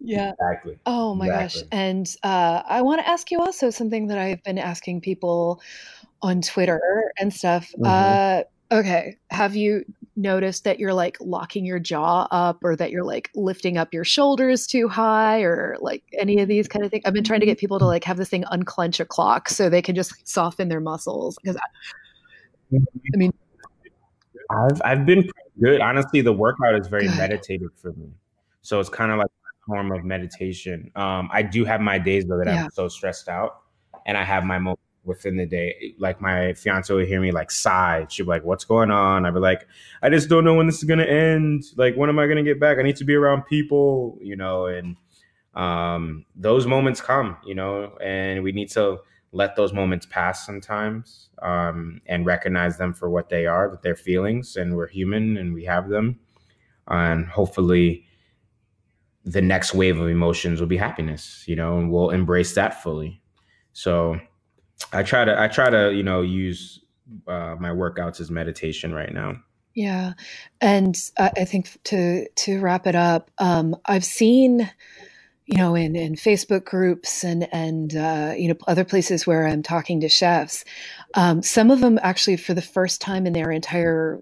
yeah. 0.00 0.32
Exactly. 0.32 0.78
Oh 0.86 1.14
my 1.14 1.26
exactly. 1.26 1.62
gosh. 1.62 1.68
And 1.72 2.16
uh, 2.22 2.62
I 2.68 2.82
want 2.82 3.00
to 3.00 3.08
ask 3.08 3.30
you 3.30 3.40
also 3.40 3.70
something 3.70 4.08
that 4.08 4.18
I've 4.18 4.42
been 4.42 4.58
asking 4.58 5.00
people 5.00 5.60
on 6.22 6.42
Twitter 6.42 7.12
and 7.18 7.32
stuff. 7.32 7.72
Mm-hmm. 7.78 8.42
Uh, 8.72 8.78
okay. 8.78 9.16
Have 9.30 9.56
you 9.56 9.84
noticed 10.16 10.64
that 10.64 10.78
you're 10.78 10.94
like 10.94 11.16
locking 11.20 11.64
your 11.64 11.78
jaw 11.78 12.26
up 12.30 12.58
or 12.62 12.76
that 12.76 12.90
you're 12.90 13.04
like 13.04 13.30
lifting 13.34 13.76
up 13.76 13.92
your 13.92 14.04
shoulders 14.04 14.66
too 14.66 14.88
high 14.88 15.40
or 15.40 15.76
like 15.80 16.02
any 16.18 16.40
of 16.40 16.48
these 16.48 16.68
kind 16.68 16.84
of 16.84 16.90
things. 16.90 17.02
I've 17.04 17.14
been 17.14 17.24
trying 17.24 17.40
to 17.40 17.46
get 17.46 17.58
people 17.58 17.78
to 17.78 17.86
like 17.86 18.04
have 18.04 18.16
this 18.16 18.28
thing 18.28 18.44
unclench 18.50 19.00
a 19.00 19.04
clock 19.04 19.48
so 19.48 19.68
they 19.68 19.82
can 19.82 19.94
just 19.94 20.14
soften 20.26 20.68
their 20.68 20.80
muscles 20.80 21.36
because 21.42 21.56
I, 21.56 22.76
I, 22.76 23.16
mean 23.16 23.32
I've 24.50 24.82
I've 24.84 25.06
been 25.06 25.28
good. 25.60 25.80
Honestly, 25.80 26.20
the 26.20 26.32
workout 26.32 26.74
is 26.80 26.86
very 26.86 27.06
good. 27.06 27.16
meditative 27.16 27.70
for 27.76 27.92
me. 27.92 28.08
So 28.62 28.80
it's 28.80 28.88
kind 28.88 29.10
of 29.10 29.18
like 29.18 29.26
a 29.26 29.66
form 29.66 29.92
of 29.92 30.04
meditation. 30.04 30.90
Um, 30.96 31.28
I 31.32 31.42
do 31.42 31.64
have 31.64 31.80
my 31.80 31.98
days 31.98 32.26
though 32.26 32.38
that 32.38 32.46
yeah. 32.46 32.64
I'm 32.64 32.70
so 32.70 32.88
stressed 32.88 33.28
out 33.28 33.60
and 34.06 34.16
I 34.16 34.24
have 34.24 34.44
my 34.44 34.58
moments 34.58 34.82
within 35.04 35.36
the 35.36 35.46
day. 35.46 35.94
Like 35.98 36.20
my 36.20 36.54
fiance 36.54 36.92
would 36.92 37.06
hear 37.06 37.20
me 37.20 37.30
like 37.30 37.50
sigh. 37.50 38.06
She'd 38.08 38.24
be 38.24 38.28
like, 38.28 38.44
"What's 38.44 38.64
going 38.64 38.90
on?" 38.90 39.26
I'd 39.26 39.34
be 39.34 39.40
like, 39.40 39.66
"I 40.02 40.08
just 40.10 40.28
don't 40.28 40.44
know 40.44 40.54
when 40.54 40.66
this 40.66 40.78
is 40.78 40.84
gonna 40.84 41.04
end. 41.04 41.64
Like, 41.76 41.94
when 41.96 42.08
am 42.08 42.18
I 42.18 42.26
gonna 42.26 42.42
get 42.42 42.60
back? 42.60 42.78
I 42.78 42.82
need 42.82 42.96
to 42.96 43.04
be 43.04 43.14
around 43.14 43.46
people, 43.46 44.18
you 44.20 44.36
know." 44.36 44.66
And 44.66 44.96
um, 45.54 46.24
those 46.34 46.66
moments 46.66 47.00
come, 47.00 47.36
you 47.44 47.54
know, 47.54 47.96
and 48.02 48.42
we 48.42 48.52
need 48.52 48.70
to 48.70 48.98
let 49.32 49.56
those 49.56 49.72
moments 49.72 50.06
pass 50.06 50.46
sometimes 50.46 51.28
um, 51.42 52.00
and 52.06 52.24
recognize 52.26 52.78
them 52.78 52.92
for 52.94 53.10
what 53.10 53.28
they 53.28 53.46
are, 53.46 53.68
that 53.70 53.82
they're 53.82 53.96
feelings, 53.96 54.56
and 54.56 54.76
we're 54.76 54.88
human 54.88 55.36
and 55.36 55.54
we 55.54 55.64
have 55.64 55.88
them, 55.88 56.18
and 56.88 57.26
hopefully. 57.26 58.06
The 59.26 59.40
next 59.40 59.72
wave 59.72 59.98
of 59.98 60.08
emotions 60.10 60.60
will 60.60 60.66
be 60.66 60.76
happiness, 60.76 61.44
you 61.46 61.56
know, 61.56 61.78
and 61.78 61.90
we'll 61.90 62.10
embrace 62.10 62.54
that 62.56 62.82
fully. 62.82 63.22
So 63.72 64.20
I 64.92 65.02
try 65.02 65.24
to 65.24 65.40
I 65.40 65.48
try 65.48 65.70
to 65.70 65.92
you 65.92 66.02
know 66.02 66.22
use 66.22 66.80
uh, 67.26 67.56
my 67.58 67.70
workouts 67.70 68.20
as 68.20 68.30
meditation 68.30 68.94
right 68.94 69.12
now. 69.12 69.36
Yeah, 69.74 70.12
and 70.60 70.96
I, 71.18 71.32
I 71.38 71.44
think 71.44 71.76
to 71.84 72.28
to 72.28 72.60
wrap 72.60 72.86
it 72.86 72.94
up, 72.94 73.30
um, 73.38 73.76
I've 73.86 74.04
seen 74.04 74.70
you 75.46 75.58
know 75.58 75.74
in 75.74 75.94
in 75.94 76.14
facebook 76.14 76.64
groups 76.64 77.22
and 77.22 77.46
and 77.52 77.94
uh, 77.96 78.34
you 78.36 78.48
know 78.48 78.56
other 78.66 78.84
places 78.84 79.26
where 79.26 79.46
i'm 79.46 79.62
talking 79.62 80.00
to 80.00 80.08
chefs 80.08 80.64
um, 81.14 81.42
some 81.42 81.70
of 81.70 81.80
them 81.80 81.98
actually 82.02 82.36
for 82.36 82.54
the 82.54 82.62
first 82.62 83.00
time 83.00 83.26
in 83.26 83.32
their 83.32 83.50
entire 83.50 84.20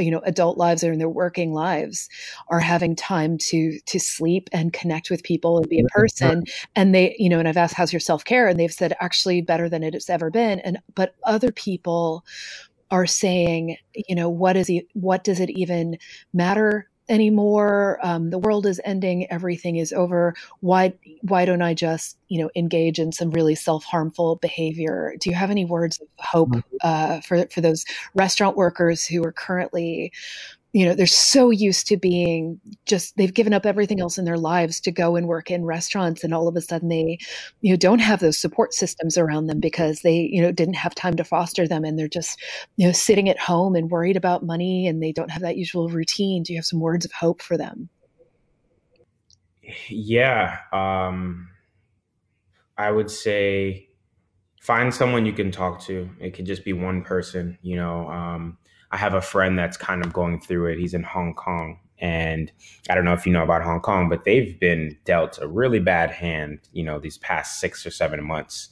you 0.00 0.10
know 0.10 0.22
adult 0.24 0.58
lives 0.58 0.82
or 0.82 0.92
in 0.92 0.98
their 0.98 1.08
working 1.08 1.52
lives 1.52 2.08
are 2.48 2.60
having 2.60 2.96
time 2.96 3.38
to 3.38 3.78
to 3.86 4.00
sleep 4.00 4.48
and 4.52 4.72
connect 4.72 5.10
with 5.10 5.22
people 5.22 5.58
and 5.58 5.68
be 5.68 5.78
a 5.78 5.82
mm-hmm. 5.82 6.00
person. 6.00 6.44
And 6.76 6.94
they 6.94 7.14
you 7.18 7.28
know 7.28 7.38
and 7.38 7.48
i've 7.48 7.56
asked 7.56 7.74
how's 7.74 7.92
your 7.92 8.00
self-care? 8.00 8.48
And 8.48 8.58
they've 8.58 8.72
said 8.72 8.96
actually 9.00 9.42
better 9.42 9.68
than 9.68 9.82
it's 9.82 10.10
ever 10.10 10.30
been. 10.30 10.60
And 10.60 10.78
but 10.94 11.14
other 11.24 11.52
people 11.52 12.24
are 12.90 13.06
saying 13.06 13.76
you 13.94 14.16
know 14.16 14.28
what 14.28 14.56
is 14.56 14.68
it 14.68 14.86
what 14.94 15.22
does 15.22 15.38
it 15.38 15.50
even 15.50 15.96
matter 16.32 16.89
anymore. 17.10 17.98
Um, 18.02 18.30
the 18.30 18.38
world 18.38 18.64
is 18.64 18.80
ending. 18.84 19.30
Everything 19.30 19.76
is 19.76 19.92
over. 19.92 20.34
Why 20.60 20.94
why 21.22 21.44
don't 21.44 21.60
I 21.60 21.74
just 21.74 22.16
you 22.28 22.40
know 22.40 22.50
engage 22.54 22.98
in 22.98 23.12
some 23.12 23.30
really 23.30 23.54
self 23.54 23.84
harmful 23.84 24.36
behavior? 24.36 25.14
Do 25.20 25.28
you 25.28 25.36
have 25.36 25.50
any 25.50 25.64
words 25.64 26.00
of 26.00 26.08
hope 26.18 26.50
mm-hmm. 26.50 26.76
uh, 26.80 27.20
for 27.20 27.46
for 27.48 27.60
those 27.60 27.84
restaurant 28.14 28.56
workers 28.56 29.04
who 29.04 29.22
are 29.24 29.32
currently 29.32 30.12
you 30.72 30.84
know, 30.84 30.94
they're 30.94 31.06
so 31.06 31.50
used 31.50 31.88
to 31.88 31.96
being 31.96 32.60
just, 32.86 33.16
they've 33.16 33.34
given 33.34 33.52
up 33.52 33.66
everything 33.66 34.00
else 34.00 34.18
in 34.18 34.24
their 34.24 34.38
lives 34.38 34.80
to 34.80 34.92
go 34.92 35.16
and 35.16 35.26
work 35.26 35.50
in 35.50 35.64
restaurants. 35.64 36.22
And 36.22 36.32
all 36.32 36.46
of 36.46 36.54
a 36.54 36.60
sudden 36.60 36.88
they, 36.88 37.18
you 37.60 37.72
know, 37.72 37.76
don't 37.76 37.98
have 37.98 38.20
those 38.20 38.38
support 38.38 38.72
systems 38.72 39.18
around 39.18 39.46
them 39.46 39.58
because 39.58 40.02
they, 40.02 40.28
you 40.30 40.40
know, 40.40 40.52
didn't 40.52 40.74
have 40.74 40.94
time 40.94 41.16
to 41.16 41.24
foster 41.24 41.66
them. 41.66 41.84
And 41.84 41.98
they're 41.98 42.08
just, 42.08 42.40
you 42.76 42.86
know, 42.86 42.92
sitting 42.92 43.28
at 43.28 43.38
home 43.38 43.74
and 43.74 43.90
worried 43.90 44.16
about 44.16 44.44
money 44.44 44.86
and 44.86 45.02
they 45.02 45.12
don't 45.12 45.30
have 45.30 45.42
that 45.42 45.56
usual 45.56 45.88
routine. 45.88 46.44
Do 46.44 46.52
you 46.52 46.58
have 46.58 46.66
some 46.66 46.80
words 46.80 47.04
of 47.04 47.12
hope 47.12 47.42
for 47.42 47.56
them? 47.56 47.88
Yeah. 49.88 50.58
Um, 50.72 51.48
I 52.78 52.90
would 52.90 53.10
say 53.10 53.88
find 54.60 54.94
someone 54.94 55.26
you 55.26 55.32
can 55.32 55.50
talk 55.50 55.80
to. 55.82 56.08
It 56.20 56.30
could 56.34 56.46
just 56.46 56.64
be 56.64 56.72
one 56.72 57.02
person, 57.02 57.58
you 57.62 57.76
know, 57.76 58.08
um, 58.08 58.58
I 58.92 58.96
have 58.96 59.14
a 59.14 59.20
friend 59.20 59.58
that's 59.58 59.76
kind 59.76 60.04
of 60.04 60.12
going 60.12 60.40
through 60.40 60.66
it. 60.66 60.78
He's 60.78 60.94
in 60.94 61.02
Hong 61.02 61.34
Kong. 61.34 61.78
And 61.98 62.50
I 62.88 62.94
don't 62.94 63.04
know 63.04 63.12
if 63.12 63.26
you 63.26 63.32
know 63.32 63.42
about 63.42 63.62
Hong 63.62 63.80
Kong, 63.80 64.08
but 64.08 64.24
they've 64.24 64.58
been 64.58 64.96
dealt 65.04 65.38
a 65.40 65.46
really 65.46 65.80
bad 65.80 66.10
hand, 66.10 66.60
you 66.72 66.82
know, 66.82 66.98
these 66.98 67.18
past 67.18 67.60
six 67.60 67.84
or 67.84 67.90
seven 67.90 68.24
months. 68.24 68.70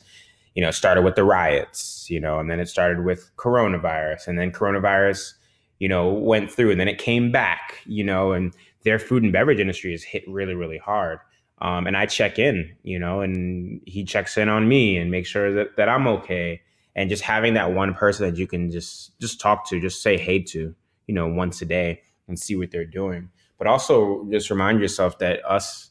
You 0.55 0.63
know, 0.65 0.71
started 0.71 1.03
with 1.03 1.15
the 1.15 1.25
riots, 1.25 2.11
you 2.11 2.19
know, 2.19 2.41
and 2.41 2.51
then 2.51 2.59
it 2.59 2.69
started 2.69 3.05
with 3.05 3.31
coronavirus. 3.37 4.27
And 4.27 4.39
then 4.39 4.51
coronavirus, 4.51 5.35
you 5.79 5.89
know, 5.89 6.09
went 6.09 6.51
through 6.51 6.73
and 6.73 6.81
then 6.81 6.89
it 6.89 6.99
came 6.99 7.31
back, 7.31 7.79
you 7.87 8.03
know, 8.03 8.33
and 8.33 8.53
their 8.83 8.99
food 8.99 9.23
and 9.23 9.33
beverage 9.33 9.61
industry 9.61 9.95
is 9.95 10.03
hit 10.03 10.25
really, 10.27 10.55
really 10.55 10.79
hard. 10.79 11.21
Um, 11.61 11.87
and 11.87 11.97
I 11.97 12.07
check 12.07 12.39
in, 12.39 12.75
you 12.83 12.99
know, 12.99 13.21
and 13.21 13.81
he 13.85 14.05
checks 14.05 14.37
in 14.37 14.49
on 14.49 14.69
me 14.69 14.97
and 14.97 15.11
makes 15.11 15.29
sure 15.29 15.53
that, 15.53 15.77
that 15.77 15.89
I'm 15.89 16.07
okay 16.09 16.63
and 16.97 17.09
just 17.11 17.23
having 17.23 17.55
that 17.55 17.73
one 17.73 17.95
person 17.95 18.29
that 18.29 18.39
you 18.39 18.47
can 18.47 18.71
just 18.71 19.19
just 19.21 19.41
talk 19.41 19.69
to 19.69 19.81
just 19.81 20.03
say 20.03 20.17
hey 20.17 20.41
to 20.41 20.75
you 21.07 21.15
know 21.15 21.27
once 21.29 21.63
a 21.63 21.65
day 21.65 22.03
and 22.27 22.39
see 22.39 22.57
what 22.57 22.71
they're 22.71 22.85
doing. 22.85 23.31
But 23.59 23.67
also 23.67 24.27
just 24.31 24.51
remind 24.51 24.81
yourself 24.81 25.19
that 25.19 25.41
us 25.49 25.91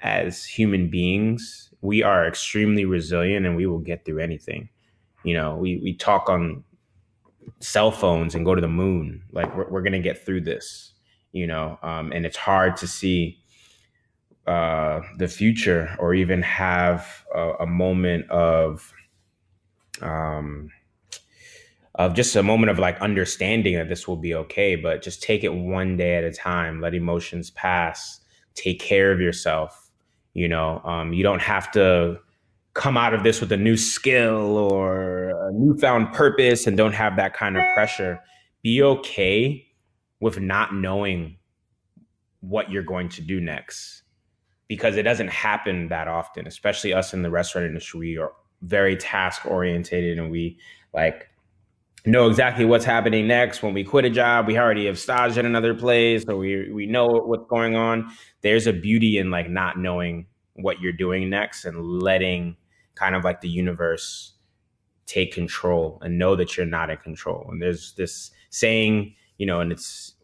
as 0.00 0.44
human 0.44 0.88
beings 0.88 1.70
we 1.80 2.02
are 2.02 2.26
extremely 2.26 2.84
resilient 2.84 3.46
and 3.46 3.56
we 3.56 3.66
will 3.66 3.78
get 3.78 4.04
through 4.04 4.20
anything. 4.20 4.68
You 5.22 5.34
know 5.34 5.56
we 5.56 5.80
we 5.82 5.94
talk 5.94 6.28
on 6.28 6.64
cell 7.60 7.90
phones 7.90 8.34
and 8.34 8.44
go 8.44 8.54
to 8.54 8.60
the 8.60 8.68
moon. 8.68 9.22
Like 9.32 9.54
we're, 9.56 9.68
we're 9.68 9.82
gonna 9.82 10.00
get 10.00 10.24
through 10.24 10.42
this 10.42 10.94
you 11.34 11.46
know 11.46 11.78
um, 11.82 12.12
and 12.12 12.24
it's 12.24 12.36
hard 12.38 12.76
to 12.78 12.86
see 12.86 13.38
uh, 14.46 15.00
the 15.18 15.28
future 15.28 15.94
or 15.98 16.14
even 16.14 16.40
have 16.42 17.24
a, 17.34 17.50
a 17.60 17.66
moment 17.66 18.28
of 18.30 18.92
um, 20.04 20.70
of 21.96 22.14
just 22.14 22.34
a 22.36 22.42
moment 22.42 22.70
of 22.70 22.78
like 22.78 23.00
understanding 23.00 23.74
that 23.76 23.88
this 23.88 24.08
will 24.08 24.16
be 24.16 24.34
okay, 24.34 24.76
but 24.76 25.02
just 25.02 25.22
take 25.22 25.44
it 25.44 25.54
one 25.54 25.96
day 25.96 26.16
at 26.16 26.24
a 26.24 26.32
time. 26.32 26.80
Let 26.80 26.94
emotions 26.94 27.50
pass. 27.50 28.20
Take 28.54 28.80
care 28.80 29.12
of 29.12 29.20
yourself. 29.20 29.90
You 30.32 30.48
know, 30.48 30.80
um, 30.84 31.12
you 31.12 31.22
don't 31.22 31.42
have 31.42 31.70
to 31.72 32.18
come 32.74 32.96
out 32.96 33.14
of 33.14 33.22
this 33.22 33.40
with 33.40 33.52
a 33.52 33.56
new 33.56 33.76
skill 33.76 34.56
or 34.56 35.30
a 35.48 35.52
newfound 35.52 36.12
purpose 36.12 36.66
and 36.66 36.76
don't 36.76 36.94
have 36.94 37.16
that 37.16 37.34
kind 37.34 37.56
of 37.56 37.62
pressure. 37.74 38.20
Be 38.62 38.82
okay 38.82 39.66
with 40.20 40.40
not 40.40 40.74
knowing 40.74 41.36
what 42.40 42.70
you're 42.70 42.82
going 42.82 43.08
to 43.10 43.22
do 43.22 43.40
next 43.40 44.02
because 44.66 44.96
it 44.96 45.02
doesn't 45.02 45.28
happen 45.28 45.88
that 45.88 46.08
often, 46.08 46.48
especially 46.48 46.92
us 46.92 47.14
in 47.14 47.22
the 47.22 47.30
restaurant 47.30 47.66
industry 47.66 48.16
or 48.16 48.32
very 48.64 48.96
task 48.96 49.46
orientated 49.46 50.18
and 50.18 50.30
we 50.30 50.58
like 50.92 51.28
know 52.06 52.28
exactly 52.28 52.64
what's 52.64 52.84
happening 52.84 53.26
next. 53.26 53.62
When 53.62 53.74
we 53.74 53.84
quit 53.84 54.04
a 54.04 54.10
job 54.10 54.46
we 54.46 54.58
already 54.58 54.86
have 54.86 54.98
stage 54.98 55.38
in 55.38 55.46
another 55.46 55.74
place 55.74 56.24
or 56.28 56.36
we 56.36 56.70
we 56.70 56.86
know 56.86 57.06
what's 57.06 57.46
going 57.48 57.76
on. 57.76 58.10
There's 58.42 58.66
a 58.66 58.72
beauty 58.72 59.18
in 59.18 59.30
like 59.30 59.48
not 59.48 59.78
knowing 59.78 60.26
what 60.54 60.80
you're 60.80 60.92
doing 60.92 61.30
next 61.30 61.64
and 61.64 61.82
letting 61.82 62.56
kind 62.94 63.14
of 63.14 63.24
like 63.24 63.40
the 63.40 63.48
universe 63.48 64.34
take 65.06 65.32
control 65.32 65.98
and 66.02 66.18
know 66.18 66.36
that 66.36 66.56
you're 66.56 66.66
not 66.66 66.90
in 66.90 66.96
control. 66.98 67.46
And 67.50 67.60
there's 67.60 67.92
this 67.94 68.30
saying 68.50 69.14
you 69.38 69.46
know 69.46 69.60
and 69.60 69.72
it's 69.72 70.14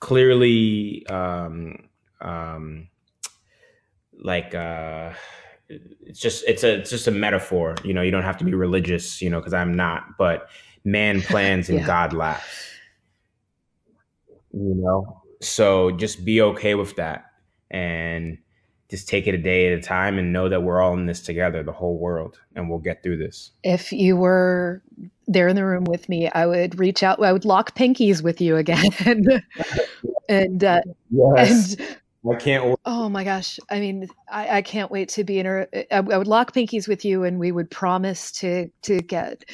clearly 0.00 1.06
um 1.08 1.88
um 2.20 2.88
like 4.22 4.54
uh 4.54 5.12
it's 5.70 6.18
just 6.18 6.44
it's 6.46 6.64
a 6.64 6.78
it's 6.80 6.90
just 6.90 7.06
a 7.06 7.10
metaphor 7.10 7.76
you 7.84 7.94
know 7.94 8.02
you 8.02 8.10
don't 8.10 8.22
have 8.22 8.36
to 8.36 8.44
be 8.44 8.54
religious 8.54 9.22
you 9.22 9.30
know 9.30 9.38
because 9.38 9.54
i'm 9.54 9.74
not 9.74 10.04
but 10.18 10.48
man 10.84 11.20
plans 11.22 11.68
and 11.68 11.80
yeah. 11.80 11.86
god 11.86 12.12
laughs 12.12 12.66
you 14.52 14.74
know 14.74 15.22
so 15.40 15.90
just 15.92 16.24
be 16.24 16.40
okay 16.40 16.74
with 16.74 16.96
that 16.96 17.26
and 17.70 18.36
just 18.90 19.08
take 19.08 19.28
it 19.28 19.34
a 19.34 19.38
day 19.38 19.72
at 19.72 19.78
a 19.78 19.80
time 19.80 20.18
and 20.18 20.32
know 20.32 20.48
that 20.48 20.64
we're 20.64 20.82
all 20.82 20.94
in 20.94 21.06
this 21.06 21.20
together 21.20 21.62
the 21.62 21.72
whole 21.72 21.96
world 21.96 22.40
and 22.56 22.68
we'll 22.68 22.80
get 22.80 23.02
through 23.02 23.16
this 23.16 23.52
if 23.62 23.92
you 23.92 24.16
were 24.16 24.82
there 25.28 25.46
in 25.46 25.54
the 25.54 25.64
room 25.64 25.84
with 25.84 26.08
me 26.08 26.28
i 26.30 26.44
would 26.44 26.78
reach 26.80 27.04
out 27.04 27.22
i 27.22 27.32
would 27.32 27.44
lock 27.44 27.76
pinkies 27.76 28.22
with 28.22 28.40
you 28.40 28.56
again 28.56 28.90
and 30.28 30.64
uh, 30.64 30.80
yes. 31.10 31.74
and 31.74 31.96
I 32.28 32.34
can't. 32.34 32.66
Wait. 32.66 32.76
Oh 32.84 33.08
my 33.08 33.24
gosh! 33.24 33.58
I 33.70 33.80
mean, 33.80 34.06
I, 34.30 34.58
I 34.58 34.62
can't 34.62 34.90
wait 34.90 35.08
to 35.10 35.24
be 35.24 35.38
in 35.38 35.46
a. 35.46 35.66
I, 35.90 35.96
I 35.96 36.00
would 36.00 36.26
lock 36.26 36.52
pinkies 36.52 36.86
with 36.86 37.04
you, 37.04 37.24
and 37.24 37.38
we 37.38 37.50
would 37.50 37.70
promise 37.70 38.30
to 38.32 38.68
to 38.82 39.00
get 39.00 39.44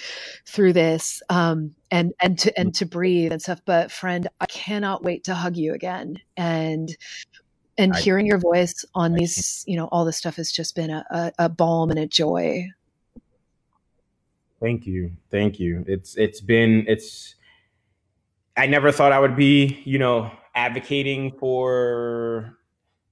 through 0.46 0.72
this, 0.72 1.22
um, 1.31 1.76
and 1.92 2.12
and 2.20 2.37
to 2.40 2.59
and 2.59 2.74
to 2.74 2.85
breathe 2.85 3.31
and 3.31 3.40
stuff. 3.40 3.61
But 3.64 3.92
friend, 3.92 4.26
I 4.40 4.46
cannot 4.46 5.05
wait 5.05 5.22
to 5.24 5.35
hug 5.35 5.57
you 5.57 5.74
again, 5.74 6.16
and 6.37 6.96
and 7.79 7.92
I, 7.92 8.00
hearing 8.00 8.26
your 8.26 8.38
voice 8.38 8.85
on 8.94 9.12
I 9.14 9.18
these, 9.18 9.64
you 9.68 9.76
know, 9.76 9.87
all 9.92 10.05
this 10.05 10.16
stuff 10.16 10.37
has 10.37 10.50
just 10.50 10.74
been 10.74 10.90
a, 10.90 11.05
a, 11.11 11.33
a 11.44 11.48
balm 11.48 11.90
and 11.90 12.00
a 12.00 12.07
joy. 12.07 12.68
Thank 14.61 14.87
you, 14.87 15.12
thank 15.31 15.61
you. 15.61 15.85
It's 15.87 16.16
it's 16.16 16.40
been 16.40 16.85
it's. 16.88 17.35
I 18.57 18.66
never 18.66 18.90
thought 18.90 19.12
I 19.12 19.20
would 19.20 19.37
be, 19.37 19.83
you 19.85 19.98
know, 19.98 20.31
advocating 20.57 21.33
for 21.38 22.59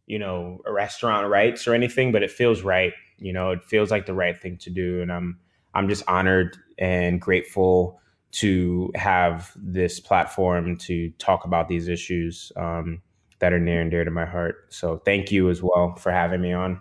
you 0.06 0.18
know 0.18 0.60
restaurant 0.66 1.28
rights 1.28 1.68
or 1.68 1.74
anything 1.74 2.12
but 2.12 2.22
it 2.22 2.30
feels 2.30 2.62
right 2.62 2.92
you 3.18 3.32
know 3.32 3.50
it 3.50 3.64
feels 3.64 3.90
like 3.90 4.06
the 4.06 4.14
right 4.14 4.40
thing 4.40 4.56
to 4.58 4.70
do. 4.70 5.02
And 5.02 5.12
i'm 5.12 5.38
i'm 5.74 5.88
just 5.88 6.02
honored 6.08 6.56
and 6.78 7.20
grateful 7.20 8.00
to 8.32 8.90
have 8.96 9.52
this 9.56 10.00
platform 10.00 10.76
to 10.76 11.10
talk 11.18 11.44
about 11.44 11.68
these 11.68 11.86
issues 11.86 12.50
um, 12.56 13.00
that 13.38 13.52
are 13.52 13.60
near 13.60 13.80
and 13.80 13.92
dear 13.92 14.04
to 14.04 14.10
my 14.10 14.24
heart. 14.24 14.66
So 14.70 14.98
thank 15.04 15.30
you 15.30 15.50
as 15.50 15.62
well 15.62 15.94
for 15.94 16.10
having 16.10 16.40
me 16.40 16.52
on. 16.52 16.80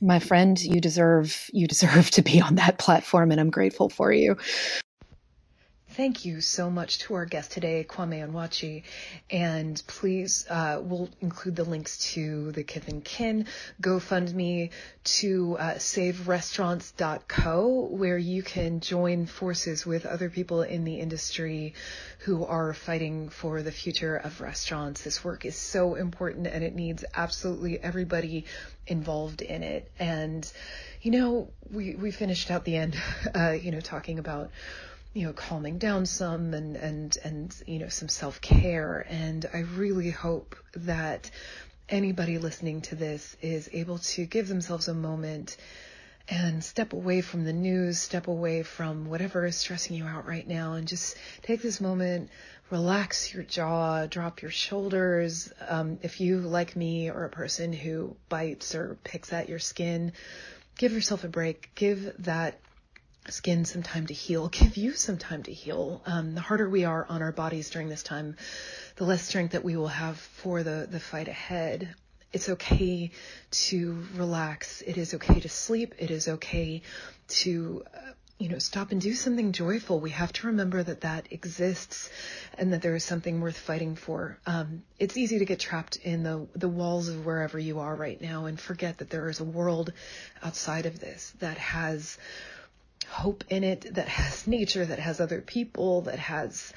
My 0.00 0.18
friend 0.18 0.60
you 0.60 0.80
deserve 0.80 1.48
you 1.52 1.68
deserve 1.68 2.10
to 2.12 2.22
be 2.22 2.40
on 2.40 2.56
that 2.56 2.78
platform 2.78 3.30
and 3.30 3.40
i'm 3.40 3.50
grateful 3.50 3.88
for 3.88 4.12
you 4.12 4.36
Thank 5.96 6.24
you 6.24 6.40
so 6.40 6.70
much 6.70 7.00
to 7.00 7.14
our 7.14 7.26
guest 7.26 7.50
today, 7.50 7.84
Kwame 7.88 8.24
Onwuachi. 8.24 8.84
And 9.28 9.82
please, 9.88 10.46
uh, 10.48 10.80
we'll 10.80 11.08
include 11.20 11.56
the 11.56 11.64
links 11.64 11.98
to 12.12 12.52
the 12.52 12.62
Kith 12.62 12.86
and 12.86 13.04
Kin 13.04 13.46
GoFundMe 13.82 14.70
to 15.02 15.56
uh, 15.58 15.74
saverestaurants.co, 15.74 17.88
where 17.90 18.16
you 18.16 18.44
can 18.44 18.78
join 18.78 19.26
forces 19.26 19.84
with 19.84 20.06
other 20.06 20.30
people 20.30 20.62
in 20.62 20.84
the 20.84 21.00
industry 21.00 21.74
who 22.20 22.44
are 22.44 22.72
fighting 22.72 23.28
for 23.28 23.60
the 23.60 23.72
future 23.72 24.14
of 24.14 24.40
restaurants. 24.40 25.02
This 25.02 25.24
work 25.24 25.44
is 25.44 25.56
so 25.56 25.96
important 25.96 26.46
and 26.46 26.62
it 26.62 26.76
needs 26.76 27.04
absolutely 27.16 27.80
everybody 27.80 28.44
involved 28.86 29.42
in 29.42 29.64
it. 29.64 29.90
And, 29.98 30.48
you 31.02 31.10
know, 31.10 31.50
we, 31.68 31.96
we 31.96 32.12
finished 32.12 32.52
out 32.52 32.64
the 32.64 32.76
end, 32.76 32.96
uh, 33.34 33.50
you 33.50 33.72
know, 33.72 33.80
talking 33.80 34.20
about 34.20 34.52
you 35.12 35.26
know, 35.26 35.32
calming 35.32 35.78
down 35.78 36.06
some 36.06 36.54
and, 36.54 36.76
and, 36.76 37.16
and, 37.24 37.54
you 37.66 37.78
know, 37.78 37.88
some 37.88 38.08
self 38.08 38.40
care. 38.40 39.04
And 39.08 39.44
I 39.52 39.60
really 39.60 40.10
hope 40.10 40.56
that 40.74 41.30
anybody 41.88 42.38
listening 42.38 42.82
to 42.82 42.94
this 42.94 43.36
is 43.42 43.68
able 43.72 43.98
to 43.98 44.24
give 44.24 44.46
themselves 44.46 44.86
a 44.88 44.94
moment 44.94 45.56
and 46.28 46.62
step 46.62 46.92
away 46.92 47.22
from 47.22 47.44
the 47.44 47.52
news, 47.52 47.98
step 47.98 48.28
away 48.28 48.62
from 48.62 49.08
whatever 49.08 49.44
is 49.44 49.56
stressing 49.56 49.96
you 49.96 50.04
out 50.04 50.28
right 50.28 50.46
now, 50.46 50.74
and 50.74 50.86
just 50.86 51.16
take 51.42 51.60
this 51.60 51.80
moment, 51.80 52.30
relax 52.70 53.34
your 53.34 53.42
jaw, 53.42 54.06
drop 54.06 54.40
your 54.40 54.52
shoulders. 54.52 55.52
Um, 55.68 55.98
if 56.02 56.20
you, 56.20 56.38
like 56.38 56.76
me, 56.76 57.08
are 57.08 57.24
a 57.24 57.30
person 57.30 57.72
who 57.72 58.14
bites 58.28 58.76
or 58.76 58.96
picks 59.02 59.32
at 59.32 59.48
your 59.48 59.58
skin, 59.58 60.12
give 60.78 60.92
yourself 60.92 61.24
a 61.24 61.28
break. 61.28 61.70
Give 61.74 62.12
that 62.20 62.60
skin 63.30 63.64
some 63.64 63.82
time 63.82 64.06
to 64.06 64.14
heal, 64.14 64.48
give 64.52 64.76
you 64.76 64.92
some 64.92 65.18
time 65.18 65.42
to 65.44 65.52
heal. 65.52 66.02
Um, 66.06 66.34
the 66.34 66.40
harder 66.40 66.68
we 66.68 66.84
are 66.84 67.06
on 67.08 67.22
our 67.22 67.32
bodies 67.32 67.70
during 67.70 67.88
this 67.88 68.02
time, 68.02 68.36
the 68.96 69.04
less 69.04 69.22
strength 69.22 69.52
that 69.52 69.64
we 69.64 69.76
will 69.76 69.88
have 69.88 70.18
for 70.18 70.62
the, 70.62 70.86
the 70.90 71.00
fight 71.00 71.28
ahead. 71.28 71.94
It's 72.32 72.48
okay 72.48 73.10
to 73.50 74.06
relax. 74.14 74.82
It 74.82 74.96
is 74.96 75.14
okay 75.14 75.40
to 75.40 75.48
sleep. 75.48 75.94
It 75.98 76.10
is 76.10 76.28
okay 76.28 76.82
to 77.28 77.84
uh, 77.92 78.12
you 78.40 78.48
know, 78.48 78.58
stop 78.58 78.90
and 78.90 79.02
do 79.02 79.12
something 79.12 79.52
joyful. 79.52 80.00
We 80.00 80.10
have 80.10 80.32
to 80.32 80.46
remember 80.46 80.82
that 80.82 81.02
that 81.02 81.30
exists 81.30 82.08
and 82.56 82.72
that 82.72 82.80
there 82.80 82.94
is 82.94 83.04
something 83.04 83.42
worth 83.42 83.58
fighting 83.58 83.96
for. 83.96 84.38
Um, 84.46 84.82
it's 84.98 85.18
easy 85.18 85.40
to 85.40 85.44
get 85.44 85.60
trapped 85.60 85.96
in 85.96 86.22
the, 86.22 86.48
the 86.56 86.68
walls 86.68 87.08
of 87.08 87.26
wherever 87.26 87.58
you 87.58 87.80
are 87.80 87.94
right 87.94 88.18
now 88.18 88.46
and 88.46 88.58
forget 88.58 88.96
that 88.98 89.10
there 89.10 89.28
is 89.28 89.40
a 89.40 89.44
world 89.44 89.92
outside 90.42 90.86
of 90.86 90.98
this 90.98 91.34
that 91.40 91.58
has 91.58 92.16
hope 93.10 93.44
in 93.48 93.64
it, 93.64 93.94
that 93.94 94.08
has 94.08 94.46
nature, 94.46 94.84
that 94.84 94.98
has 94.98 95.20
other 95.20 95.40
people, 95.40 96.02
that 96.02 96.18
has 96.18 96.72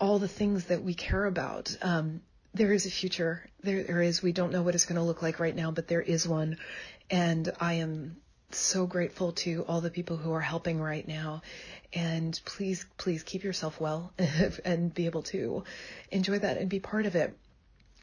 all 0.00 0.18
the 0.18 0.28
things 0.28 0.66
that 0.66 0.82
we 0.82 0.94
care 0.94 1.24
about. 1.24 1.76
Um, 1.82 2.20
there 2.54 2.72
is 2.72 2.86
a 2.86 2.90
future. 2.90 3.48
There, 3.62 3.82
there 3.82 4.00
is. 4.00 4.22
We 4.22 4.32
don't 4.32 4.52
know 4.52 4.62
what 4.62 4.74
it's 4.74 4.86
going 4.86 4.96
to 4.96 5.02
look 5.02 5.22
like 5.22 5.40
right 5.40 5.54
now, 5.54 5.70
but 5.70 5.88
there 5.88 6.00
is 6.00 6.26
one. 6.26 6.58
And 7.10 7.52
I 7.60 7.74
am 7.74 8.16
so 8.50 8.86
grateful 8.86 9.32
to 9.32 9.64
all 9.68 9.80
the 9.80 9.90
people 9.90 10.16
who 10.16 10.32
are 10.32 10.40
helping 10.40 10.80
right 10.80 11.06
now. 11.06 11.42
And 11.92 12.38
please, 12.44 12.86
please 12.96 13.22
keep 13.22 13.44
yourself 13.44 13.80
well 13.80 14.12
and 14.64 14.92
be 14.94 15.06
able 15.06 15.22
to 15.24 15.64
enjoy 16.10 16.38
that 16.38 16.56
and 16.58 16.68
be 16.68 16.80
part 16.80 17.06
of 17.06 17.16
it. 17.16 17.36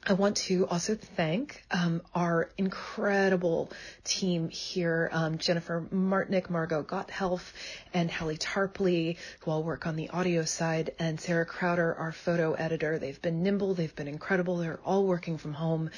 I 0.06 0.14
want 0.14 0.36
to 0.38 0.68
also 0.68 0.96
thank 0.96 1.64
um, 1.72 2.02
our 2.14 2.50
incredible 2.58 3.72
team 4.04 4.50
here, 4.50 5.10
um, 5.14 5.38
Jennifer 5.38 5.88
Martinick, 5.94 6.50
Margot 6.50 6.84
Gotthelf, 6.84 7.54
and 7.94 8.12
Hallie 8.12 8.38
Tarpley, 8.38 9.16
who 9.40 9.52
all 9.52 9.64
work 9.64 9.88
on 9.88 9.96
the 9.96 10.10
audio 10.10 10.44
side, 10.44 10.92
and 11.00 11.22
Sarah 11.22 11.46
Crowder, 11.46 11.96
our 11.96 12.12
photo 12.12 12.52
editor. 12.52 13.00
They've 13.00 13.22
been 13.22 13.44
nimble, 13.44 13.76
they've 13.76 13.96
been 13.96 14.10
incredible. 14.10 14.58
They're 14.58 14.82
all 14.84 15.06
working 15.06 15.38
from 15.38 15.54
home 15.54 15.90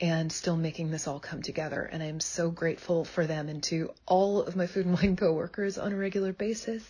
and 0.00 0.30
still 0.30 0.56
making 0.56 0.92
this 0.92 1.08
all 1.08 1.18
come 1.18 1.42
together. 1.42 1.82
And 1.82 2.00
I'm 2.00 2.20
so 2.20 2.52
grateful 2.52 3.04
for 3.04 3.26
them 3.26 3.48
and 3.48 3.60
to 3.64 3.90
all 4.06 4.40
of 4.40 4.54
my 4.54 4.68
food 4.68 4.86
and 4.86 4.94
wine 4.94 5.16
coworkers 5.16 5.78
on 5.78 5.92
a 5.92 5.96
regular 5.96 6.32
basis. 6.32 6.88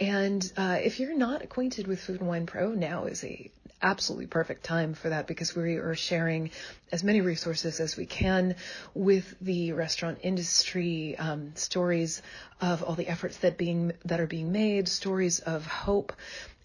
And 0.00 0.52
uh, 0.56 0.78
if 0.82 0.98
you're 0.98 1.16
not 1.16 1.42
acquainted 1.42 1.86
with 1.86 2.00
Food 2.00 2.18
and 2.18 2.28
Wine 2.28 2.46
Pro, 2.46 2.72
now 2.72 3.04
is 3.04 3.22
a 3.22 3.52
absolutely 3.82 4.26
perfect 4.26 4.64
time 4.64 4.94
for 4.94 5.08
that 5.08 5.26
because 5.26 5.54
we 5.54 5.76
are 5.76 5.94
sharing 5.94 6.50
as 6.90 7.02
many 7.02 7.20
resources 7.20 7.80
as 7.80 7.96
we 7.96 8.06
can 8.06 8.54
with 8.94 9.34
the 9.40 9.72
restaurant 9.72 10.18
industry, 10.22 11.16
um, 11.18 11.52
stories 11.56 12.22
of 12.60 12.82
all 12.82 12.94
the 12.94 13.08
efforts 13.08 13.38
that 13.38 13.58
being 13.58 13.92
that 14.04 14.20
are 14.20 14.26
being 14.26 14.52
made, 14.52 14.88
stories 14.88 15.40
of 15.40 15.66
hope, 15.66 16.12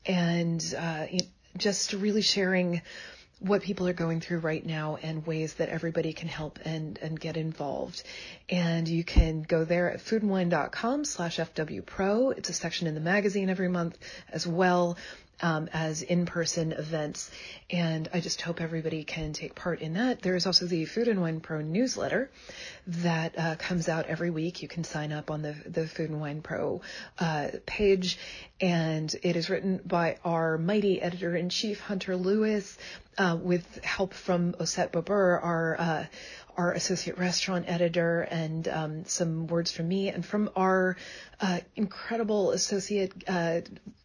and 0.06 0.76
uh, 0.78 1.06
just 1.58 1.94
really 1.94 2.22
sharing 2.22 2.82
what 3.40 3.62
people 3.62 3.88
are 3.88 3.94
going 3.94 4.20
through 4.20 4.40
right 4.40 4.66
now 4.66 4.98
and 5.04 5.26
ways 5.28 5.54
that 5.56 5.70
everybody 5.70 6.12
can 6.12 6.28
help 6.28 6.58
and, 6.66 6.98
and 7.04 7.20
get 7.20 7.38
involved. 7.38 8.02
And 8.50 8.88
you 8.88 9.04
can 9.04 9.44
go 9.44 9.64
there 9.64 9.92
at 9.92 10.00
foodandwine.com 10.00 11.06
slash 11.06 11.38
FWPro. 11.38 12.36
It's 12.36 12.50
a 12.50 12.54
section 12.54 12.88
in 12.88 12.96
the 12.96 13.00
magazine 13.00 13.50
every 13.52 13.70
month 13.70 13.96
as 14.32 14.48
well 14.48 14.98
um, 15.42 15.70
as 15.74 16.02
in-person 16.02 16.72
events. 16.74 17.32
And 17.70 18.10
I 18.14 18.20
just 18.20 18.42
hope 18.42 18.62
everybody 18.62 19.04
can 19.04 19.34
take 19.34 19.56
part 19.56 19.82
in 19.82 19.94
that. 19.94 20.22
There 20.22 20.36
is 20.36 20.46
also 20.46 20.66
the 20.66 20.86
Food 20.86 21.08
and 21.08 21.22
Wine 21.22 21.40
Pro 21.40 21.62
newsletter 21.62 22.30
that 22.88 23.38
uh, 23.38 23.56
comes 23.56 23.90
out 23.90 24.06
every 24.08 24.30
week. 24.30 24.62
You 24.62 24.68
can 24.68 24.84
sign 24.84 25.12
up 25.12 25.30
on 25.32 25.42
the, 25.42 25.56
the 25.66 25.88
Food 25.88 26.10
and 26.10 26.22
Wine 26.22 26.42
Pro 26.42 26.82
uh, 27.20 27.50
page. 27.66 28.18
And 28.60 29.14
it 29.22 29.36
is 29.36 29.50
written 29.50 29.82
by 29.86 30.18
our 30.26 30.58
mighty 30.58 31.02
editor-in-chief, 31.02 31.80
Hunter 31.80 32.16
Lewis, 32.16 32.78
uh, 33.18 33.38
with 33.40 33.84
help 33.84 34.14
from 34.14 34.54
Oset 34.54 34.92
Babur, 34.92 35.44
our 35.44 35.76
uh, 35.80 36.06
our 36.58 36.72
associate 36.72 37.18
restaurant 37.18 37.66
editor, 37.68 38.22
and 38.22 38.68
um, 38.68 39.06
some 39.06 39.48
words 39.48 39.72
from 39.72 39.88
me, 39.88 40.10
and 40.10 40.26
from 40.26 40.50
our 40.56 40.98
uh, 41.40 41.60
incredible 41.76 42.52
associate 42.52 43.14
uh, 43.28 43.62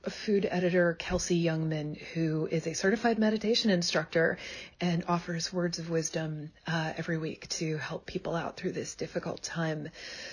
food 0.08 0.46
editor, 0.50 0.94
Kelsey 0.98 1.42
Youngman, 1.42 1.98
who 1.98 2.46
is 2.50 2.66
a 2.66 2.74
certified 2.74 3.18
meditation 3.18 3.70
instructor 3.70 4.38
and 4.80 5.04
offers 5.08 5.52
words 5.52 5.78
of 5.78 5.88
wisdom 5.88 6.50
uh, 6.66 6.92
every 6.96 7.18
week 7.18 7.48
to 7.48 7.78
help 7.78 8.04
people 8.04 8.36
out 8.36 8.56
through 8.56 8.72
this 8.72 8.94
difficult 8.94 9.42
time. 9.42 9.88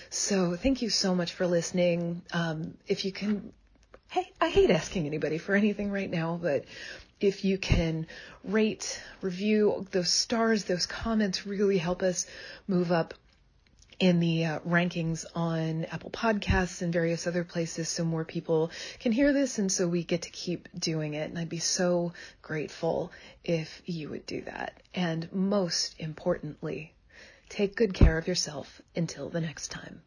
So 0.10 0.56
thank 0.56 0.82
you 0.82 0.90
so 0.90 1.16
much 1.16 1.34
for 1.34 1.48
listening. 1.48 2.22
Um, 2.34 2.74
if 2.88 3.06
you 3.06 3.12
can 3.12 3.54
Hey, 4.12 4.32
I 4.42 4.50
hate 4.50 4.72
asking 4.72 5.06
anybody 5.06 5.38
for 5.38 5.54
anything 5.54 5.92
right 5.92 6.10
now, 6.10 6.40
but 6.42 6.66
if 7.20 7.44
you 7.44 7.58
can 7.58 8.08
rate, 8.44 9.02
review 9.22 9.86
those 9.92 10.10
stars, 10.10 10.66
those 10.66 10.86
comments 10.86 11.46
really 11.46 11.78
help 11.78 12.02
us 12.02 12.26
move 12.68 12.92
up 12.92 13.14
in 14.00 14.22
the 14.22 14.46
uh, 14.46 14.60
rankings 14.60 15.26
on 15.36 15.86
Apple 15.86 16.10
Podcasts 16.10 16.82
and 16.82 16.94
various 16.94 17.28
other 17.28 17.44
places 17.44 17.90
so 17.90 18.06
more 18.06 18.24
people 18.24 18.72
can 19.00 19.12
hear 19.12 19.34
this 19.34 19.60
and 19.60 19.70
so 19.70 19.88
we 19.88 20.04
get 20.04 20.22
to 20.22 20.30
keep 20.30 20.70
doing 20.78 21.16
it. 21.16 21.30
And 21.30 21.38
I'd 21.38 21.50
be 21.50 21.60
so 21.60 22.14
grateful 22.42 23.12
if 23.44 23.82
you 23.86 24.10
would 24.10 24.26
do 24.26 24.42
that. 24.44 24.82
And 24.94 25.32
most 25.34 25.96
importantly, 26.00 26.94
take 27.50 27.76
good 27.76 27.94
care 27.94 28.18
of 28.18 28.28
yourself 28.28 28.82
until 28.96 29.30
the 29.30 29.42
next 29.42 29.70
time. 29.70 30.02